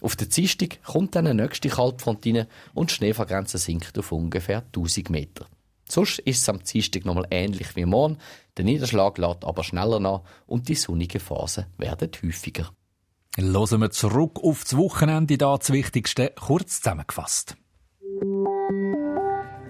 Auf 0.00 0.16
der 0.16 0.26
Dienstag 0.26 0.82
kommt 0.82 1.14
dann 1.14 1.28
eine 1.28 1.42
nächste 1.42 1.68
Kaltfront 1.68 2.26
und 2.74 2.90
die 2.90 2.94
Schneefallgrenze 2.94 3.58
sinkt 3.58 3.96
auf 3.96 4.10
ungefähr 4.10 4.64
1000 4.74 5.10
Meter. 5.10 5.46
Sonst 5.92 6.20
ist 6.20 6.40
es 6.40 6.48
am 6.48 6.62
Dienstag 6.62 7.04
nochmal 7.04 7.26
ähnlich 7.30 7.76
wie 7.76 7.84
morgen. 7.84 8.16
Der 8.56 8.64
Niederschlag 8.64 9.18
lädt 9.18 9.44
aber 9.44 9.62
schneller 9.62 10.00
nach 10.00 10.22
und 10.46 10.70
die 10.70 10.74
sonnigen 10.74 11.20
Phasen 11.20 11.66
werden 11.76 12.10
häufiger. 12.24 12.70
Hören 13.36 13.80
wir 13.82 13.90
zurück 13.90 14.40
auf 14.42 14.62
das 14.62 14.74
Wochenende, 14.74 15.36
da 15.36 15.54
das 15.54 15.70
Wichtigste 15.70 16.32
kurz 16.40 16.80
zusammengefasst. 16.80 17.56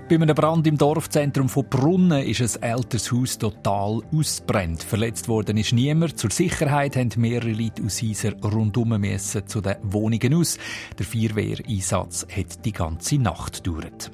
Bei 0.08 0.14
einem 0.14 0.37
Brand 0.37 0.64
im 0.68 0.78
Dorfzentrum 0.78 1.48
von 1.48 1.68
Brunnen 1.68 2.24
ist 2.24 2.40
ein 2.40 2.62
älteres 2.70 3.11
Haus 3.11 3.38
total 3.38 4.02
ausbrennt. 4.12 4.85
Verletzt 4.85 5.26
worden 5.26 5.56
ist 5.56 5.72
niemand. 5.72 6.20
Zur 6.20 6.30
Sicherheit 6.30 6.94
haben 6.94 7.11
mehrere 7.16 7.50
Leute 7.50 7.82
aus 7.82 8.00
Heiser 8.00 8.35
rundum 8.42 9.02
zu 9.46 9.61
den 9.61 9.76
Wohnungen 9.82 10.35
aus. 10.35 10.56
Der 11.00 11.06
Vierwehreinsatz 11.06 12.28
hat 12.30 12.64
die 12.64 12.72
ganze 12.72 13.18
Nacht 13.18 13.64
gedauert. 13.64 14.12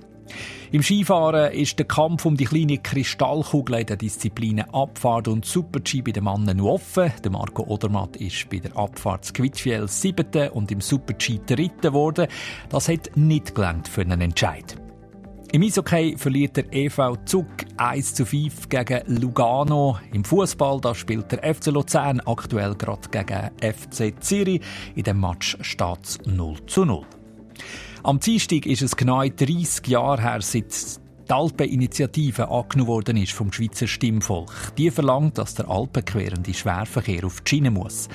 Im 0.71 0.83
Skifahren 0.83 1.53
ist 1.53 1.79
der 1.79 1.87
Kampf 1.87 2.27
um 2.27 2.37
die 2.37 2.45
kleine 2.45 2.77
Kristallkugel 2.77 3.77
in 3.77 3.87
den 3.87 3.97
Disziplinen 3.97 4.69
Abfahrt 4.75 5.27
und 5.27 5.47
Super-G 5.47 6.03
bei 6.03 6.11
den 6.11 6.25
Männern 6.25 6.59
noch 6.59 6.75
offen. 6.75 7.11
Der 7.25 7.31
Marco 7.31 7.63
Odermatt 7.63 8.17
ist 8.17 8.51
bei 8.51 8.59
der 8.59 8.77
Abfahrt 8.77 9.33
Quitfiel 9.33 9.89
siebte 9.89 10.51
und 10.51 10.71
im 10.71 10.83
Super-G 10.83 11.41
dritte 11.47 11.89
geworden. 11.89 12.27
Das 12.69 12.91
hat 12.91 13.17
nicht 13.17 13.55
gelangt 13.55 13.89
für 13.89 14.03
einen 14.03 14.21
Entscheid. 14.21 14.77
Im 15.53 15.63
Eishockey 15.63 16.19
verliert 16.19 16.59
der 16.59 16.71
EV 16.71 17.17
Zug 17.25 17.47
1 17.79 18.15
zu 18.15 18.27
5 18.27 18.69
gegen 18.69 19.01
Lugano. 19.07 19.99
Im 20.13 20.23
Fußball 20.23 20.83
spielt 20.95 21.33
der 21.33 21.55
FC 21.55 21.69
Luzern 21.69 22.21
aktuell 22.21 22.75
gerade 22.75 23.09
gegen 23.09 23.51
FC 23.63 24.23
Zürich. 24.23 24.61
In 24.95 25.05
dem 25.05 25.19
Match 25.19 25.57
steht 25.63 26.05
es 26.05 26.19
0 26.27 26.67
zu 26.67 26.85
0. 26.85 27.07
Am 28.09 28.21
Dienstag 28.21 28.65
ist 28.65 28.81
es 28.81 28.97
genau 28.97 29.23
30 29.23 29.87
Jahre 29.87 30.23
her, 30.23 30.41
seit 30.41 30.73
die 30.73 31.31
Alpeninitiative 31.31 32.49
angenommen 32.49 32.89
worden 32.89 33.19
ist 33.19 33.33
vom 33.33 33.53
Schweizer 33.53 33.87
Stimmvolk. 33.87 34.75
Die 34.79 34.91
verlangt, 34.91 35.37
dass 35.37 35.55
der 35.55 35.69
alpenquerende 35.69 36.55
Schwerverkehr 36.55 37.27
auf 37.27 37.43
die 37.43 37.51
Schiene 37.51 37.71
muss. 37.71 38.09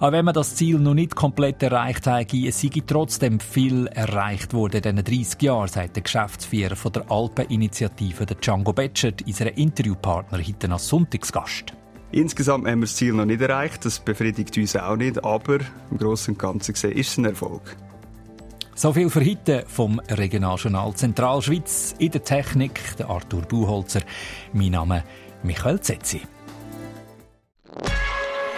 Auch 0.00 0.12
wenn 0.12 0.24
man 0.24 0.32
das 0.32 0.56
Ziel 0.56 0.78
noch 0.78 0.94
nicht 0.94 1.14
komplett 1.14 1.62
erreicht 1.62 2.06
hat, 2.06 2.30
sei 2.30 2.70
trotzdem 2.86 3.38
viel 3.38 3.86
erreicht 3.88 4.54
worden 4.54 4.82
in 4.82 4.96
diesen 4.96 5.24
30 5.24 5.42
Jahren, 5.42 5.68
sagt 5.68 5.96
der 5.96 6.04
Geschäftsführer 6.04 6.74
von 6.74 6.92
der 6.92 7.10
Alpeninitiative, 7.10 8.24
der 8.24 8.38
Django 8.38 8.72
Betschert, 8.72 9.26
unser 9.26 9.54
Interviewpartner 9.58 10.38
heute 10.38 10.72
als 10.72 10.88
Sonntagsgast. 10.88 11.74
Insgesamt 12.12 12.66
haben 12.66 12.78
wir 12.78 12.86
das 12.86 12.96
Ziel 12.96 13.12
noch 13.12 13.26
nicht 13.26 13.42
erreicht, 13.42 13.84
das 13.84 13.98
befriedigt 13.98 14.56
uns 14.56 14.74
auch 14.74 14.96
nicht, 14.96 15.22
aber 15.22 15.58
im 15.90 15.98
Großen 15.98 16.32
und 16.32 16.38
Ganzen 16.38 16.72
gesehen 16.72 16.92
ist 16.92 17.10
es 17.10 17.18
ein 17.18 17.26
Erfolg. 17.26 17.76
So 18.76 18.92
viel 18.92 19.08
für 19.08 19.24
heute 19.24 19.64
vom 19.68 20.00
Regionaljournal 20.00 20.94
Zentralschweiz. 20.94 21.94
In 21.98 22.10
der 22.10 22.24
Technik 22.24 22.96
der 22.98 23.08
Arthur 23.08 23.42
Buchholzer. 23.42 24.00
Mein 24.52 24.72
Name 24.72 25.04
Michael 25.44 25.80
Zetzi. 25.80 26.22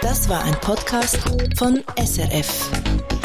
Das 0.01 0.27
war 0.27 0.43
ein 0.43 0.55
Podcast 0.59 1.19
von 1.55 1.83
SRF. 1.97 3.16